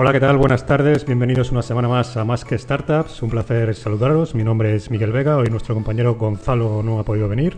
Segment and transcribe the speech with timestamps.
[0.00, 0.36] Hola, ¿qué tal?
[0.36, 1.04] Buenas tardes.
[1.04, 3.20] Bienvenidos una semana más a Más que Startups.
[3.20, 4.32] Un placer saludaros.
[4.32, 5.36] Mi nombre es Miguel Vega.
[5.36, 7.56] Hoy nuestro compañero Gonzalo no ha podido venir.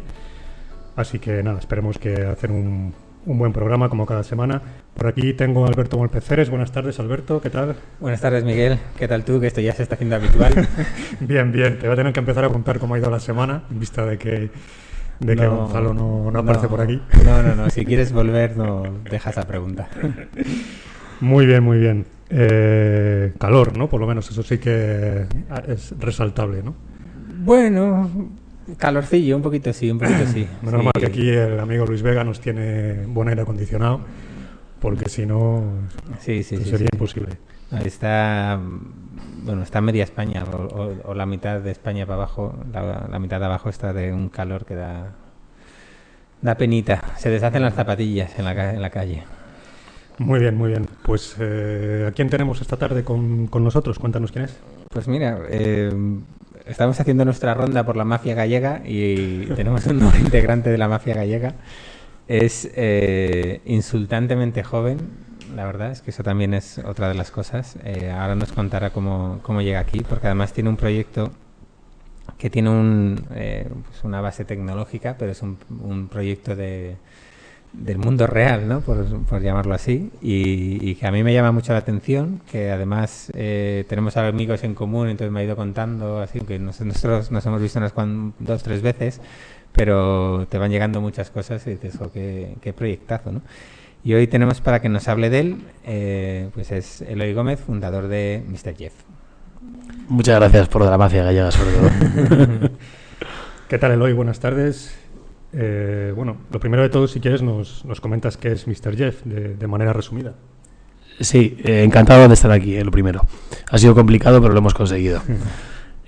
[0.97, 2.95] Así que nada, esperemos que hacer un,
[3.27, 4.63] un buen programa como cada semana.
[4.95, 6.49] Por aquí tengo a Alberto Molpeceres.
[6.49, 7.43] Buenas tardes, Alberto.
[7.43, 7.77] ¿Qué tal?
[8.01, 8.79] Buenas tardes, Miguel.
[8.97, 9.39] ¿Qué tal tú?
[9.39, 10.67] Que esto ya se está haciendo habitual.
[11.21, 11.79] bien, bien.
[11.79, 14.07] Te voy a tener que empezar a contar cómo ha ido la semana, en vista
[14.07, 14.51] de que,
[15.19, 17.03] de que Gonzalo no, no aparece por aquí.
[17.23, 17.69] No, no, no.
[17.69, 19.91] Si quieres volver, no dejas la pregunta.
[21.21, 22.07] muy bien, muy bien.
[22.33, 23.89] Eh, calor, ¿no?
[23.89, 25.27] Por lo menos eso sí que
[25.67, 26.75] es resaltable, ¿no?
[27.43, 28.09] Bueno,
[28.77, 30.47] calorcillo, un poquito sí, un poquito sí.
[30.63, 34.01] Menos mal que aquí el amigo Luis Vega nos tiene buen aire acondicionado,
[34.81, 35.65] porque si no
[36.21, 37.37] sí, sí, sería imposible.
[37.85, 38.61] Está,
[39.43, 43.69] bueno, está media España, o, la mitad de España para abajo, la, mitad de abajo
[43.71, 45.15] está de un calor que da,
[46.43, 47.03] da penita.
[47.17, 49.25] Se deshacen las zapatillas en la, en la calle.
[50.21, 50.87] Muy bien, muy bien.
[51.03, 53.99] Pues, eh, ¿a quién tenemos esta tarde con, nosotros?
[53.99, 54.55] Cuéntanos quién es.
[54.91, 55.91] Pues mira, eh,
[56.67, 60.89] estamos haciendo nuestra ronda por la mafia gallega y tenemos un nuevo integrante de la
[60.89, 61.55] mafia gallega.
[62.29, 64.99] Es eh, insultantemente joven,
[65.57, 67.79] la verdad, es que eso también es otra de las cosas.
[67.83, 71.33] Eh, ahora nos contará cómo, cómo, llega aquí, porque además tiene un proyecto
[72.37, 76.99] que tiene un, eh, pues una base tecnológica, pero es un, un proyecto de
[77.73, 78.81] del mundo real, ¿no?
[78.81, 83.85] Por, llamarlo así, y, que a mí me llama mucho la atención, que además eh,
[83.89, 87.79] tenemos amigos en común, entonces me ha ido contando, así que nosotros nos hemos visto
[87.79, 87.95] unas
[88.39, 89.21] dos, tres veces,
[89.73, 93.43] pero te van llegando muchas cosas y dices, oh, qué, qué proyectazo, ¿no?
[94.03, 98.09] Y hoy tenemos para que nos hable de él, eh, pues es Eloy Gómez, fundador
[98.09, 98.75] de Mr.
[98.75, 98.95] Jeff.
[100.09, 102.71] Muchas gracias por la magia gallega, sobre todo.
[103.69, 104.15] ¿Qué tal, Eloy?
[104.15, 104.97] Buenas tardes.
[105.53, 108.97] Eh, bueno, lo primero de todo, si quieres, nos, nos comentas qué es Mr.
[108.97, 110.35] Jeff de, manera resumida.
[111.21, 113.27] Sí, eh, encantado de estar aquí, eh, lo primero.
[113.71, 115.23] Ha sido complicado, pero lo hemos conseguido.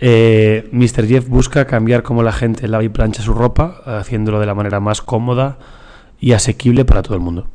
[0.01, 1.07] Mr.
[1.07, 4.81] Jeff busca cambiar cómo la gente lava y plancha su ropa, haciéndolo de la manera
[4.81, 5.59] más cómoda
[6.19, 7.47] y asequible para todo el mundo.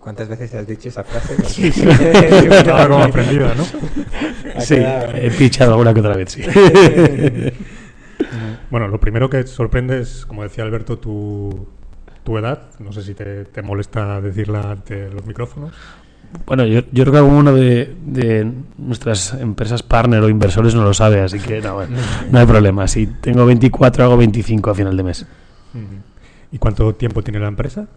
[0.00, 1.36] ¿Cuántas veces has dicho esa frase?
[1.46, 1.82] Sí, sí.
[2.88, 3.64] como aprendida, ¿no?
[4.60, 6.42] Sí, he pichado alguna que otra vez, sí.
[8.70, 11.66] Bueno, lo primero que sorprende es, como decía Alberto, tu,
[12.24, 12.70] tu edad.
[12.78, 15.72] No sé si te, te, molesta decirla ante los micrófonos.
[16.46, 20.94] Bueno, yo, yo creo que alguno de, de, nuestras empresas partner o inversores no lo
[20.94, 21.80] sabe, así que no,
[22.30, 22.86] no hay problema.
[22.86, 25.26] Si tengo 24, hago 25 a final de mes.
[26.52, 27.88] ¿Y cuánto tiempo tiene la empresa?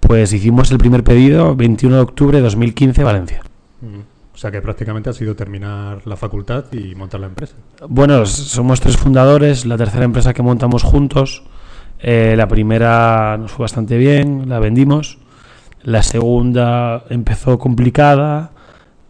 [0.00, 3.42] Pues hicimos el primer pedido 21 de octubre de 2015, Valencia.
[4.38, 7.56] O sea que prácticamente ha sido terminar la facultad y montar la empresa.
[7.88, 11.42] Bueno, somos tres fundadores, la tercera empresa que montamos juntos.
[11.98, 15.18] Eh, la primera nos fue bastante bien, la vendimos.
[15.82, 18.52] La segunda empezó complicada,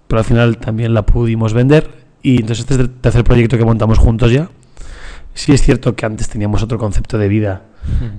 [0.06, 1.90] pero al final también la pudimos vender.
[2.22, 4.48] Y entonces este es el tercer proyecto que montamos juntos ya.
[5.34, 7.64] Sí es cierto que antes teníamos otro concepto de vida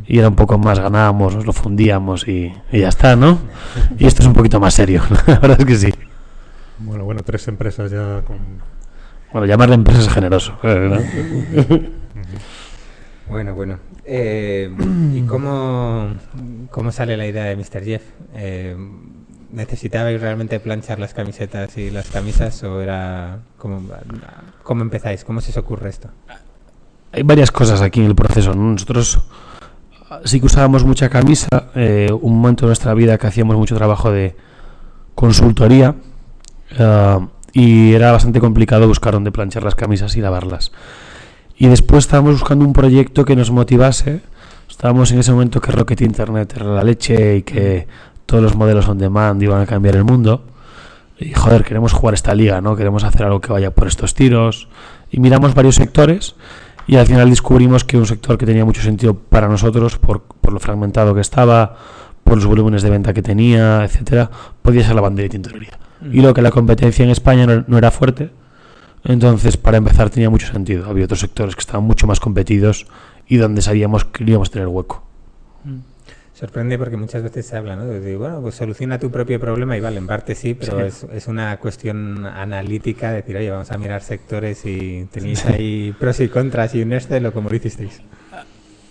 [0.05, 3.39] y era un poco más ganábamos, nos lo fundíamos y, y ya está, ¿no?
[3.97, 5.93] Y esto es un poquito más serio, la verdad es que sí.
[6.79, 8.37] Bueno, bueno, tres empresas ya con...
[9.31, 10.57] Bueno, llamarle empresas es generoso.
[13.29, 13.77] bueno, bueno.
[14.05, 14.71] Eh,
[15.13, 16.07] ¿Y cómo,
[16.71, 17.83] cómo sale la idea de Mr.
[17.83, 18.01] Jeff?
[18.33, 18.75] Eh,
[19.51, 23.39] ¿Necesitabais realmente planchar las camisetas y las camisas o era...
[23.57, 23.81] ¿Cómo,
[24.63, 25.25] cómo empezáis?
[25.25, 26.09] ¿Cómo se os ocurre esto?
[27.11, 28.53] Hay varias cosas aquí en el proceso.
[28.55, 29.19] Nosotros
[30.23, 31.47] sí que usábamos mucha camisa.
[31.75, 34.35] Eh, un momento de nuestra vida que hacíamos mucho trabajo de
[35.13, 35.95] consultoría
[36.77, 40.71] Ah, y era bastante complicado buscar dónde planchar las camisas y lavarlas.
[41.57, 44.21] Y después estábamos buscando un proyecto que nos motivase.
[44.69, 47.87] Estábamos en ese momento que Rocket Internet era la leche y que
[48.25, 50.43] todos los modelos on demand iban a cambiar el mundo.
[51.19, 52.75] Y joder, queremos jugar esta liga, ¿no?
[52.75, 54.69] Queremos hacer algo que vaya por estos tiros.
[55.11, 56.35] Y miramos varios sectores
[56.87, 60.53] y al final descubrimos que un sector que tenía mucho sentido para nosotros, por, por
[60.53, 61.75] lo fragmentado que estaba,
[62.29, 64.29] por los volúmenes de venta que tenía, etcétera,
[64.61, 65.79] podía ser la bandera de tintorería
[66.11, 68.29] y lo que la competencia en España no, era fuerte.
[69.03, 70.87] Entonces, para empezar, tenía mucho sentido.
[70.87, 72.85] Había otros sectores que estaban mucho más competidos
[73.27, 75.03] y donde sabíamos que íbamos a tener hueco.
[75.63, 75.77] Mm.
[76.33, 77.85] Sorprende porque muchas veces se habla, ¿no?
[77.85, 81.27] De, bueno, pues soluciona tu propio problema y vale, en parte sí, pero Es, es,
[81.27, 86.75] una cuestión analítica, decir, oye, vamos a mirar sectores y tenéis ahí pros y contras
[86.75, 88.01] y un Excel o como lo hicisteis.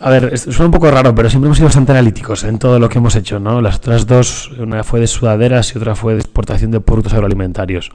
[0.00, 2.88] A ver, suena un poco raro, pero siempre hemos sido bastante analíticos en todo lo
[2.88, 3.60] que hemos hecho, ¿no?
[3.60, 7.90] Las otras dos, una fue de sudaderas y otra fue de exportación de productos agroalimentarios.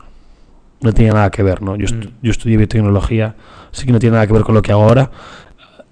[0.82, 1.78] No tenía nada que ver, ¿no?
[1.78, 2.02] Yo, mm.
[2.22, 3.36] yo estudié biotecnología,
[3.72, 5.12] así que no tiene nada que ver con lo que hago ahora.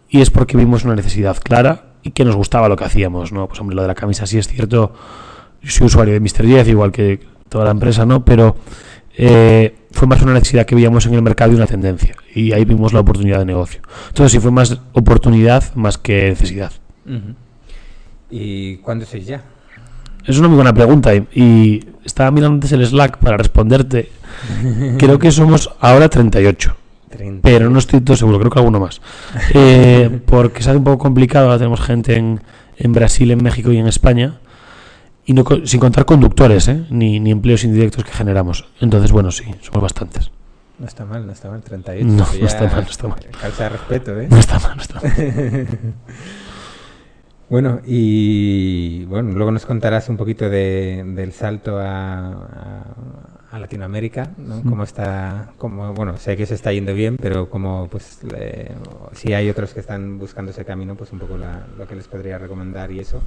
[0.09, 3.47] Y es porque vimos una necesidad clara y que nos gustaba lo que hacíamos, ¿no?
[3.47, 4.93] Pues hombre, lo de la camisa sí es cierto.
[5.61, 6.45] Yo soy usuario de Mr.
[6.45, 8.25] 10, igual que toda la empresa, ¿no?
[8.25, 8.57] Pero
[9.17, 12.15] eh, fue más una necesidad que veíamos en el mercado y una tendencia.
[12.33, 13.81] Y ahí vimos la oportunidad de negocio.
[14.09, 16.71] Entonces sí fue más oportunidad más que necesidad.
[18.29, 19.43] ¿Y cuándo sois ya?
[20.25, 24.09] Es una muy buena pregunta y, y estaba mirando antes el Slack para responderte.
[24.97, 26.75] Creo que somos ahora 38,
[27.09, 27.41] 30.
[27.41, 29.01] pero no estoy todo seguro, creo que alguno más.
[29.53, 32.41] Eh, porque hace un poco complicado, ahora tenemos gente en,
[32.77, 34.39] en Brasil, en México y en España,
[35.31, 36.85] y no, co- sin contar conductores, ¿eh?
[36.89, 38.65] ni, ni empleos indirectos que generamos.
[38.81, 40.29] Entonces, bueno, sí, somos bastantes.
[40.77, 42.05] No está mal, no está mal, 38.
[42.05, 43.19] No, no está mal, no está mal.
[43.39, 44.27] Causa respeto, ¿eh?
[44.29, 45.13] No está mal, no está mal.
[47.49, 52.85] Bueno, y bueno, luego nos contarás un poquito de, del salto a, a-
[53.51, 54.61] a Latinoamérica, ¿no?
[54.63, 58.71] Cómo está, cómo, bueno, sé que se está yendo bien, pero como, pues, le-
[59.11, 62.07] si hay otros que están buscando ese camino, pues un poco la- lo que les
[62.07, 63.21] podría recomendar y eso.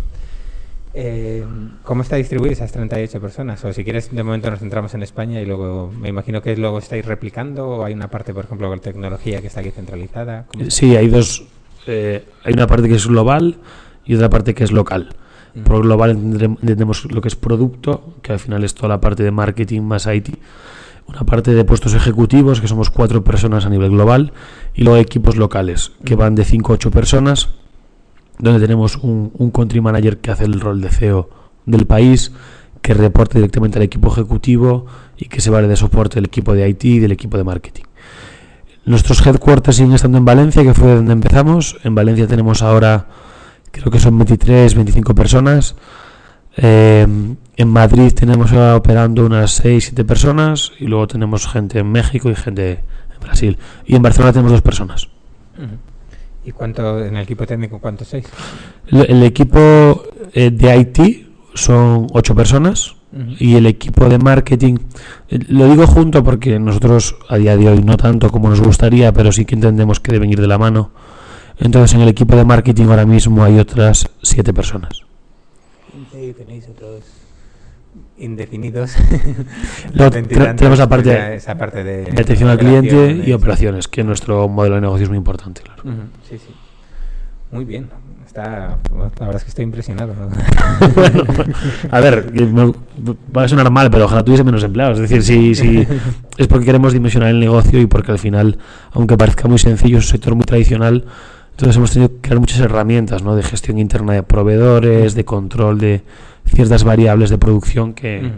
[0.96, 1.44] Eh,
[1.82, 3.64] ¿Cómo está distribuido esas 38 personas?
[3.64, 6.78] O si quieres, de momento nos centramos en España y luego me imagino que luego
[6.78, 10.46] estáis replicando o hay una parte, por ejemplo, con tecnología que está aquí centralizada.
[10.46, 10.74] ¿Cómo está?
[10.74, 11.44] Sí, hay dos.
[11.88, 13.56] eh, hay una parte que es global
[14.04, 15.08] y otra parte que es local.
[15.54, 15.62] Mm.
[15.64, 19.32] Por global entendemos lo que es producto, que al final es toda la parte de
[19.32, 20.38] marketing más IT.
[21.08, 24.32] Una parte de puestos ejecutivos, que somos cuatro personas a nivel global.
[24.74, 27.50] Y luego equipos locales, que van de 5 a 8 personas,
[28.38, 31.28] donde tenemos un, un country manager que hace el rol de CEO
[31.66, 32.32] del país,
[32.82, 34.86] que reporta directamente al equipo ejecutivo
[35.16, 37.84] y que se vale de soporte del equipo de IT y del equipo de marketing.
[38.84, 41.78] Nuestros headquarters siguen estando en Valencia, que fue donde empezamos.
[41.84, 43.06] En Valencia tenemos ahora,
[43.70, 45.74] creo que son 23, 25 personas.
[46.56, 47.06] Eh,
[47.56, 50.72] en Madrid tenemos ahora operando unas 6, 7 personas.
[50.78, 52.84] Y luego tenemos gente en México y gente
[53.14, 53.58] en Brasil.
[53.86, 55.08] Y en Barcelona tenemos dos personas.
[56.44, 58.26] ¿Y cuánto en el equipo técnico cuántos sois?
[58.88, 62.96] El, el equipo eh, de IT son 8 personas.
[63.14, 63.36] Ujú.
[63.38, 64.74] y el equipo de marketing,
[65.28, 69.12] eh, lo digo junto porque nosotros a día de hoy no tanto como nos gustaría,
[69.12, 70.90] pero sí que entendemos que deben ir de la mano.
[71.58, 75.02] Entonces en el equipo de marketing ahora mismo hay otras siete personas.
[76.10, 77.04] Sí, tenéis otros
[78.18, 78.94] indefinidos.
[79.96, 84.80] Tenemos la parte esa parte de, atención al cliente y operaciones, que nuestro modelo de
[84.82, 85.82] negocio es muy importante, claro.
[86.28, 86.54] Sí, sí.
[87.50, 87.88] Muy bien.
[88.26, 90.12] Está, la verdad es que estoy impresionado.
[90.94, 91.24] Bueno,
[91.90, 92.32] a ver,
[93.36, 94.98] va a sonar mal, pero ojalá tuviese menos empleados.
[94.98, 95.86] Es decir, si, si
[96.36, 98.58] es porque queremos dimensionar el negocio y porque al final,
[98.90, 101.04] aunque parezca muy sencillo, es un sector muy tradicional.
[101.54, 103.36] Entonces hemos tenido que crear muchas herramientas ¿no?
[103.36, 106.02] de gestión interna de proveedores, de control de
[106.46, 108.32] ciertas variables de producción que,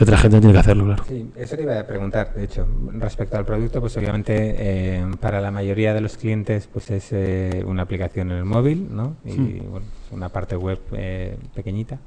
[0.00, 1.04] otra gente no tiene que hacerlo, claro.
[1.06, 5.42] Sí, eso te iba a preguntar, de hecho, respecto al producto, pues obviamente eh, para
[5.42, 9.16] la mayoría de los clientes pues es eh, una aplicación en el móvil, ¿no?
[9.26, 9.70] Y Hmm.
[9.70, 11.98] bueno, es una parte web eh, pequeñita.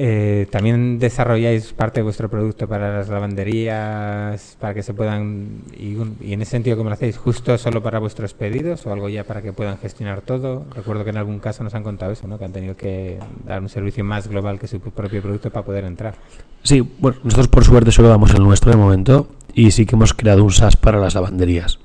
[0.00, 5.96] Eh, También desarrolláis parte de vuestro producto para las lavanderías, para que se puedan, y,
[5.96, 7.16] un- y en ese sentido, ¿cómo lo hacéis?
[7.18, 10.64] ¿Justo solo para vuestros pedidos o algo ya para que puedan gestionar todo?
[10.74, 12.38] Recuerdo que en algún caso nos han contado eso, ¿no?
[12.38, 15.84] Que han tenido que dar un servicio más global que su propio producto para poder
[15.84, 16.14] entrar.
[16.62, 20.14] Sí, bueno, nosotros por suerte solo damos el nuestro de momento y sí que hemos
[20.14, 21.80] creado un SaaS para las lavanderías.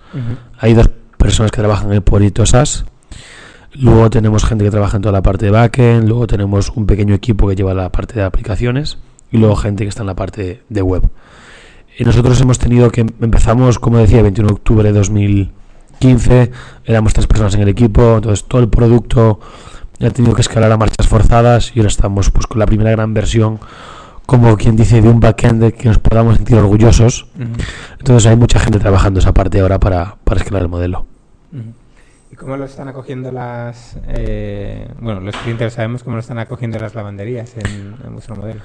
[0.59, 2.85] Hay dos personas que trabajan en el proyecto SaaS.
[3.75, 6.07] Luego tenemos gente que trabaja en toda la parte de backend.
[6.07, 8.97] Luego tenemos un pequeño equipo que lleva la parte de aplicaciones.
[9.31, 11.09] Y luego gente que está en la parte de web.
[11.97, 16.51] Y nosotros hemos tenido que empezamos, como decía, el 21 de octubre de 2015.
[16.85, 18.15] Éramos tres personas en el equipo.
[18.15, 19.39] Entonces todo el producto
[19.99, 21.71] ha tenido que escalar a marchas forzadas.
[21.75, 23.59] Y ahora estamos pues con la primera gran versión,
[24.27, 27.25] como quien dice, de un backend de que nos podamos sentir orgullosos.
[27.97, 31.07] Entonces hay mucha gente trabajando esa parte ahora para, para escalar el modelo.
[32.33, 33.95] ¿Y cómo lo están acogiendo las...
[34.07, 38.59] eh, bueno, los clientes sabemos cómo lo están acogiendo las lavanderías en, en vuestro modelo?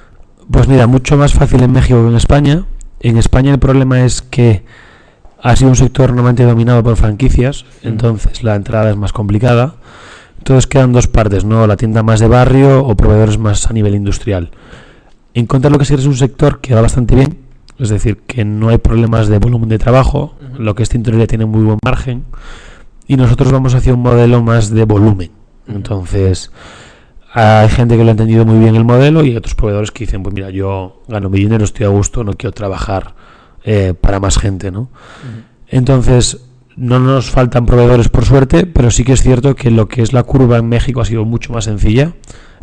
[0.50, 2.64] Pues mira, mucho más fácil en México que en España.
[3.00, 4.64] En España el problema es que
[5.42, 9.74] ha sido un sector normalmente dominado por franquicias, entonces la entrada es más complicada.
[10.38, 11.66] Entonces quedan dos partes, ¿no?
[11.66, 14.50] La tienda más de barrio o proveedores más a nivel industrial.
[15.34, 17.36] En contra lo que sí es un sector que va bastante bien,
[17.78, 21.44] es decir, que no hay problemas de volumen de trabajo, lo que es tintorería tiene
[21.44, 22.24] muy buen margen,
[23.08, 25.30] y nosotros vamos hacia un modelo más de volumen.
[25.66, 26.52] Entonces,
[27.32, 30.22] hay gente que lo ha entendido muy bien el modelo y otros proveedores que dicen,
[30.22, 33.14] pues mira, yo gano mi dinero, estoy a gusto, no quiero trabajar
[33.64, 34.90] eh, para más gente, ¿no?
[35.66, 36.46] Entonces,
[36.76, 40.12] no nos faltan proveedores por suerte, pero sí que es cierto que lo que es
[40.12, 42.12] la curva en México ha sido mucho más sencilla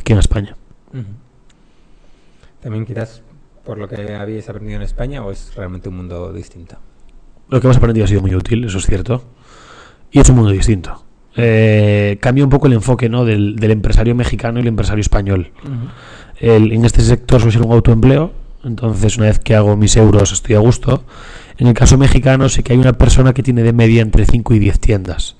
[0.03, 0.55] que en España.
[2.61, 3.21] También quizás
[3.63, 6.77] por lo que habéis aprendido en España o es realmente un mundo distinto.
[7.49, 9.23] Lo que hemos aprendido ha sido muy útil, eso es cierto.
[10.15, 11.03] Y es un mundo distinto.
[11.35, 13.25] Eh, cambia un poco el enfoque ¿no?
[13.25, 15.51] del, del empresario mexicano y el empresario español.
[16.39, 18.31] El- en este sector suele ser un autoempleo,
[18.63, 21.03] Entonces, una vez que hago mis euros, estoy a gusto.
[21.57, 24.53] En el caso mexicano, sé que hay una persona que tiene de media entre 5
[24.53, 25.35] y 10 tiendas.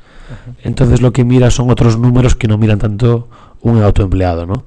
[0.64, 3.30] Entonces, lo que mira son otros números que no miran tanto
[3.62, 4.66] un autoempleado, ¿no?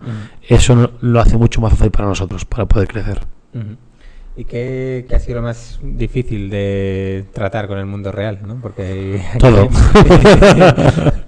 [0.49, 3.21] Eso no- lo hace mucho más fácil para nosotros, para poder crecer.
[4.39, 8.39] ¿Y qué, qué ha sido lo más difícil de tratar con el mundo real?
[8.47, 8.61] ¿no?
[8.63, 9.69] Porque Todo.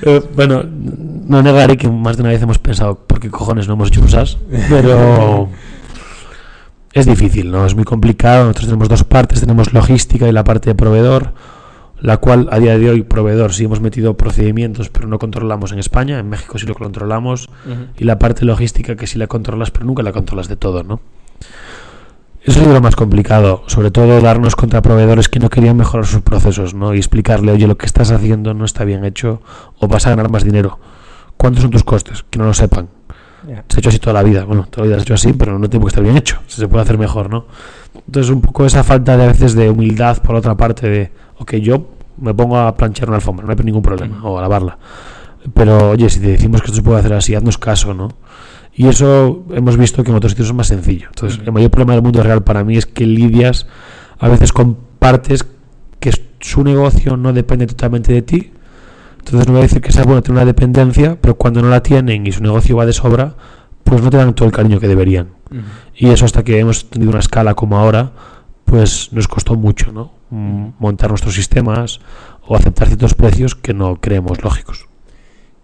[0.00, 3.74] Eh, bueno, no negaré que más de una vez hemos pensado, ¿por qué cojones no
[3.74, 4.38] hemos hecho un SaaS?
[4.68, 5.48] Pero
[6.92, 7.66] es difícil, ¿no?
[7.66, 8.44] Es muy complicado.
[8.44, 11.32] Nosotros tenemos dos partes, tenemos logística y la parte de proveedor,
[12.00, 15.80] la cual a día de hoy, proveedor, sí hemos metido procedimientos, pero no controlamos en
[15.80, 17.50] España, en México sí lo controlamos,
[17.98, 21.00] y la parte logística que sí la controlas, pero nunca la controlas de todo, ¿no?
[22.48, 26.22] Eso es lo más complicado, sobre todo darnos contra proveedores que no querían mejorar sus
[26.22, 26.94] procesos, ¿no?
[26.94, 29.42] Y explicarle, oye, lo que estás haciendo no está bien hecho
[29.78, 30.78] o vas a ganar más dinero.
[31.36, 32.24] ¿Cuántos son tus costes?
[32.30, 32.88] Que no lo sepan.
[33.46, 33.64] Ya.
[33.68, 34.46] Se ha hecho así toda la vida.
[34.46, 36.38] Bueno, toda la vida se ha hecho así, pero no tiene qué estar bien hecho.
[36.46, 37.44] Se puede hacer mejor, ¿no?
[38.06, 41.56] Entonces, un poco esa falta de a veces de humildad por otra parte de, ok,
[41.56, 41.86] yo
[42.16, 44.78] me pongo a planchar una alfombra, no hay ningún problema, o a lavarla.
[45.52, 48.08] Pero, oye, si te decimos que esto se puede hacer así, haznos caso, ¿no?
[48.78, 51.08] Y eso hemos visto que en otros sitios es más sencillo.
[51.08, 53.66] Entonces, el mayor problema del mundo real para mí es que lidias
[54.20, 55.44] a veces con partes
[55.98, 58.52] que su negocio no depende totalmente de ti.
[59.18, 61.82] Entonces, no voy a decir que sea bueno tener una dependencia, pero cuando no la
[61.82, 63.34] tienen y su negocio va de sobra,
[63.82, 65.30] pues no te dan todo el cariño que deberían.
[65.96, 68.12] Y eso hasta que hemos tenido una escala como ahora,
[68.64, 70.12] pues nos costó mucho, ¿no?
[70.30, 71.98] Montar nuestros sistemas
[72.46, 74.86] o aceptar ciertos precios que no creemos lógicos.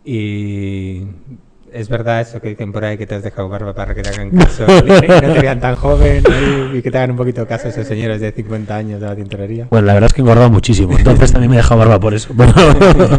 [0.04, 1.02] Y
[1.74, 4.08] es verdad eso que dicen por ahí que te has dejado barba para que te
[4.10, 4.88] hagan caso y
[5.26, 6.22] no te vean tan joven
[6.72, 9.66] y que te hagan un poquito caso esos señores de 50 años de la tintorería.
[9.70, 12.14] Bueno, la verdad es que he engordado muchísimo, entonces también me he dejado barba por
[12.14, 12.32] eso.
[12.36, 12.52] Pero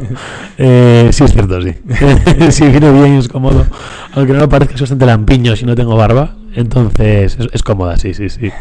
[0.57, 1.75] eh, sí es cierto, sí.
[2.51, 3.65] sí, viene bien, es cómodo.
[4.13, 7.61] Aunque no me parezca que soy bastante lampiño si no tengo barba, entonces es, es
[7.61, 8.51] cómoda, sí, sí, sí.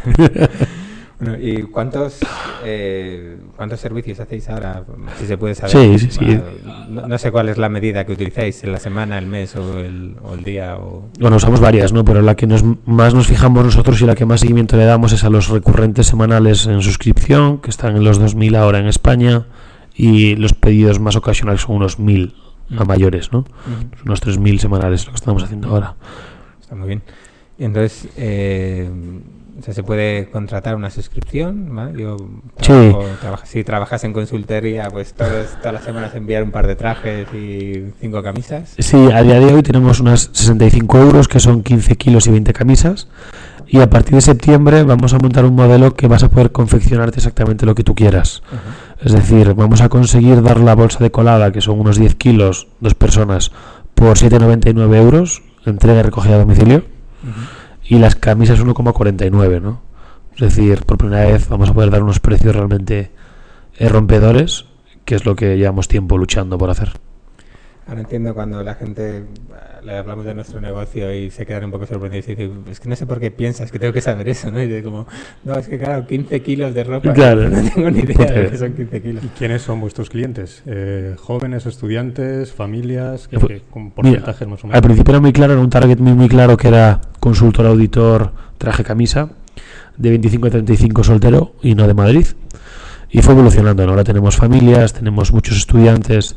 [1.20, 2.18] Bueno, ¿y cuántos
[2.64, 4.82] eh, cuántos servicios hacéis ahora?
[5.18, 5.70] Si se puede saber.
[5.70, 6.40] Sí, sí, sí.
[6.66, 9.54] Ah, No, no sé cuál es la medida que utilizáis en la semana, el mes
[9.54, 10.76] o el, o el día.
[10.76, 11.08] O...
[11.20, 12.04] Bueno, usamos varias, ¿no?
[12.04, 15.12] Pero la que nos, más nos fijamos nosotros y la que más seguimiento le damos
[15.12, 19.46] es a los recurrentes semanales en suscripción, que están en los 2.000 ahora en España,
[19.94, 22.34] y los pedidos más ocasionales son unos 1.000
[22.76, 22.88] a Mm.
[22.88, 23.40] mayores, ¿no?
[23.40, 24.04] Ujú.
[24.06, 25.94] Unos 3.000 semanales lo que estamos haciendo ahora.
[26.60, 27.02] Está muy bien.
[27.58, 28.90] Y entonces, eh,
[29.58, 32.02] o sea, se puede contratar una suscripción, ¿vale?
[32.02, 32.16] Yo
[32.60, 32.72] Sí.
[32.72, 36.74] trabajo, trabajo- si trabajas en consultoría, pues todos, todas las semanas enviar un par de
[36.76, 38.74] trajes y cinco camisas.
[38.78, 42.52] Sí, a día de hoy tenemos unas 65 euros, que son 15 kilos y 20
[42.52, 43.08] camisas.
[43.66, 47.18] Y a partir de septiembre vamos a montar un modelo que vas a poder confeccionarte
[47.18, 48.42] exactamente lo que tú quieras.
[49.02, 52.68] Es decir, vamos a conseguir dar la bolsa de colada, que son unos 10 kilos,
[52.80, 53.52] dos personas,
[53.94, 56.84] por 7,99 euros, entrega y recogida a domicilio.
[57.84, 59.80] Y las camisas 1,49, ¿no?
[60.34, 63.12] Es decir, por primera vez vamos a poder dar unos precios realmente
[63.76, 64.64] eh, rompedores,
[65.04, 66.92] que es lo que llevamos tiempo luchando por hacer.
[67.86, 69.24] Ahora entiendo cuando la gente
[69.84, 72.88] le hablamos de nuestro negocio y se quedan un poco sorprendidos y dicen, es que
[72.88, 74.62] no sé por qué piensas que tengo que saber eso, ¿no?
[74.62, 75.06] Y de como,
[75.44, 77.50] no, es que claro, 15 kilos de ropa, Claro.
[77.50, 79.24] no tengo ni idea de que son 15 kilos.
[79.24, 80.62] ¿Y quiénes son vuestros clientes?
[80.64, 83.28] Eh, ¿Jóvenes, estudiantes, familias?
[83.28, 84.82] ¿Qué, Pues, qué- con Mira, porcentajes más o al menos?
[84.82, 88.82] principio era muy claro, era un target muy, muy claro que era consultor, auditor, traje,
[88.82, 89.28] camisa,
[89.98, 92.26] de 25 a 35 soltero y no de Madrid.
[93.10, 93.90] Y fue evolucionando, ¿no?
[93.90, 96.34] ahora tenemos familias, tenemos muchos estudiantes,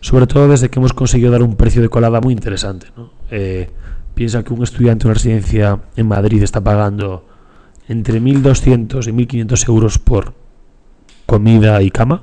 [0.00, 2.88] sobre todo desde que hemos conseguido dar un precio de colada muy interesante.
[2.96, 3.10] ¿no?
[3.30, 3.70] Eh,
[4.14, 7.26] piensa que un estudiante de una residencia en Madrid está pagando
[7.88, 10.34] entre 1.200 y 1.500 euros por
[11.26, 12.22] comida y cama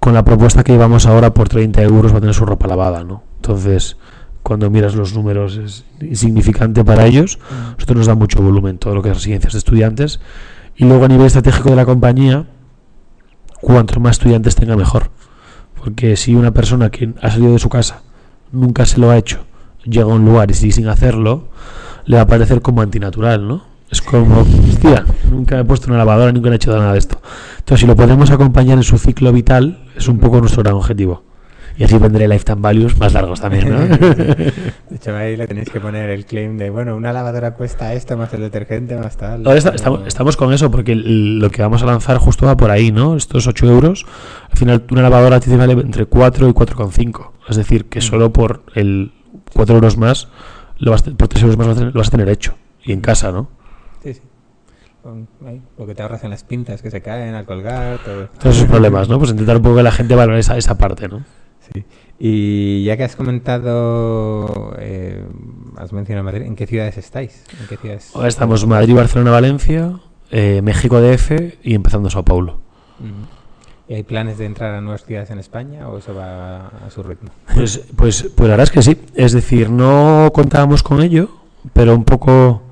[0.00, 3.04] con la propuesta que llevamos ahora por 30 euros va a tener su ropa lavada,
[3.04, 3.22] ¿no?
[3.36, 3.98] Entonces,
[4.42, 7.38] cuando miras los números es insignificante para ellos.
[7.74, 10.20] Nosotros nos da mucho volumen todo lo que es residencias de estudiantes.
[10.74, 12.46] Y luego a nivel estratégico de la compañía,
[13.60, 15.10] cuanto más estudiantes tenga mejor.
[15.82, 18.02] Porque si una persona que ha salido de su casa
[18.52, 19.40] nunca se lo ha hecho,
[19.84, 21.48] llega a un lugar y sigue sin hacerlo,
[22.04, 23.64] le va a parecer como antinatural, ¿no?
[23.90, 27.20] Es como, hostia, nunca he puesto una lavadora, nunca he hecho nada de esto.
[27.58, 31.24] Entonces, si lo podemos acompañar en su ciclo vital, es un poco nuestro gran objetivo.
[31.76, 33.78] Y así vendré lifetime values más largos también, ¿no?
[33.96, 38.16] De hecho, ahí le tenéis que poner el claim de, bueno, una lavadora cuesta esto,
[38.16, 39.46] más el detergente, más tal.
[39.46, 42.70] Ahora está- estamos, estamos con eso porque lo que vamos a lanzar justo va por
[42.70, 43.16] ahí, ¿no?
[43.16, 44.04] Estos 8 euros,
[44.50, 47.30] al final una lavadora te vale entre 4 y 4,5.
[47.48, 49.12] Es decir, que solo por el
[49.54, 50.28] 4 euros más,
[50.78, 52.54] lo vas, por 3 euros más lo vas a tener- hecho.
[52.84, 53.48] Y en casa, ¿no?
[54.02, 54.20] Sí, sí.
[55.78, 58.28] Lo que te ahorras en las pinzas que se caen al colgar, todo.
[58.38, 59.18] Todos esos problemas, ¿no?
[59.18, 61.24] Pues intentar un poco que la gente valore esa, esa parte, ¿no?
[61.72, 61.84] Sí.
[62.18, 65.24] Y ya que has comentado, eh,
[65.76, 67.44] has mencionado Madrid, ¿en qué ciudades estáis?
[67.60, 68.10] ¿En qué ciudades?
[68.14, 69.92] Ahora estamos Madrid, Barcelona, Valencia,
[70.30, 72.58] eh, México DF y empezando Sao Paulo.
[73.88, 77.02] ¿Y hay planes de entrar a nuevas ciudades en España o eso va a su
[77.02, 77.30] ritmo?
[77.54, 78.96] Pues, pues, pues la verdad es que sí.
[79.14, 81.28] Es decir, no contábamos con ello,
[81.72, 82.62] pero un poco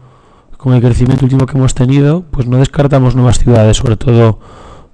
[0.59, 4.39] con el crecimiento último que hemos tenido, pues no descartamos nuevas ciudades, sobre todo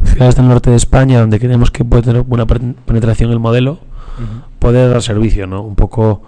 [0.04, 3.78] ciudades del norte de España, donde creemos que puede tener buena pen- penetración el modelo,
[4.58, 5.62] Poder dar servicio, ¿no?
[5.62, 6.22] Un poco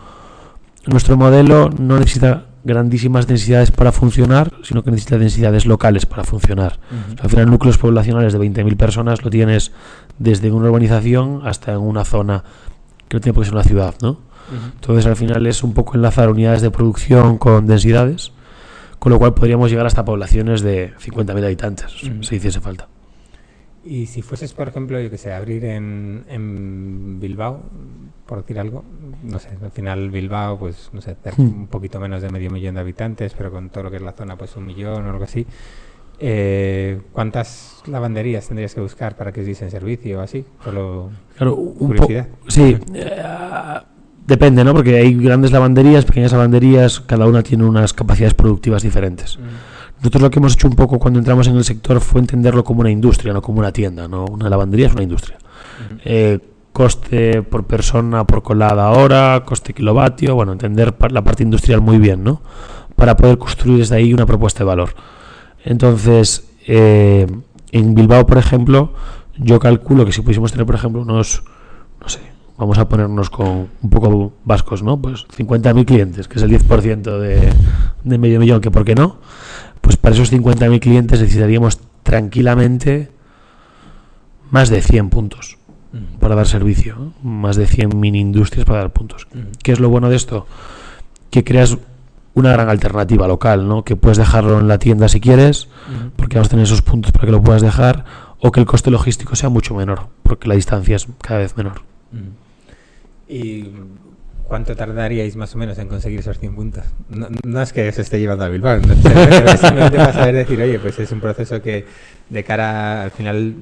[0.87, 6.81] nuestro modelo no necesita grandísimas densidades para funcionar, sino que necesita densidades locales para funcionar.
[6.91, 7.23] Ujú.
[7.23, 9.73] Al final, núcleos poblacionales de 20.000 personas lo tienes
[10.19, 12.43] desde una urbanización hasta en una zona
[13.09, 14.19] que no tiene por qué ser una ciudad, ¿no?
[14.75, 18.33] Entonces, al final es un poco enlazar unidades de producción con densidades,
[19.01, 21.87] con lo cual podríamos llegar hasta poblaciones de 50.000 habitantes,
[22.21, 22.87] si hiciese falta.
[23.87, 27.61] Y si fueses, por ejemplo, yo que sé, abrir en, en Bilbao,
[28.27, 28.85] por decir algo,
[29.23, 31.43] no sé, al final Bilbao, pues, no sé, Hmm.
[31.43, 34.13] un poquito menos de medio millón de habitantes, pero con todo lo que es la
[34.13, 35.47] zona, pues un millón o algo así.
[36.19, 40.45] Eh, ¿Cuántas lavanderías tendrías que buscar para que os diesen servicio o así?
[40.65, 42.27] Solo Claro, un curiosidad.
[42.49, 43.23] Sí, eh,
[44.27, 44.73] depende, ¿no?
[44.75, 49.39] Porque hay grandes lavanderías, pequeñas lavanderías, cada una tiene unas capacidades productivas diferentes.
[49.99, 52.81] Nosotros lo que hemos hecho un poco cuando entramos en el sector fue entenderlo como
[52.81, 54.27] una industria, no como una tienda, ¿no?
[54.27, 55.39] Una lavandería es una industria.
[56.05, 56.39] Eh,
[56.73, 62.23] coste por persona por colada hora, coste kilovatio, bueno, entender la parte industrial muy bien,
[62.23, 62.43] ¿no?
[62.95, 64.91] Para poder construir desde ahí una propuesta de valor.
[65.65, 67.27] Entonces, eh,
[67.73, 68.93] en Bilbao, por ejemplo,
[69.39, 71.43] yo calculo que si pudiésemos tener, por ejemplo, unos,
[72.01, 72.21] no sé,
[72.59, 75.01] vamos a ponernos con un poco vascos, ¿no?
[75.01, 77.53] Pues 50.000 clientes, que es el 10% de,
[78.05, 79.17] de medio millón, que por qué no,
[79.87, 83.13] pues para esos 50.000 clientes necesitaríamos tranquilamente
[84.51, 85.59] más de 100 puntos
[86.19, 87.13] para dar servicio, ¿no?
[87.23, 89.29] más de 100 mini industrias para dar puntos.
[89.63, 90.49] ¿Qué es lo bueno de esto?
[91.31, 91.79] Que creas
[92.35, 93.85] una gran alternativa local, ¿no?
[93.85, 95.69] Que puedes dejarlo en la tienda si quieres,
[96.17, 98.05] porque vas a tener esos puntos para que lo puedas dejar,
[98.41, 101.83] o que el coste logístico sea mucho menor, porque la distancia es cada vez menor.
[103.29, 103.67] ¿Y
[104.47, 106.85] cuánto tardaríais más o menos en conseguir esos 100 puntos?
[107.09, 110.61] No, no es que se esté llevando a Bilbao, no, simplemente simplemente para saber decir,
[110.61, 111.85] oye, pues es un proceso que
[112.29, 113.55] de cara al final,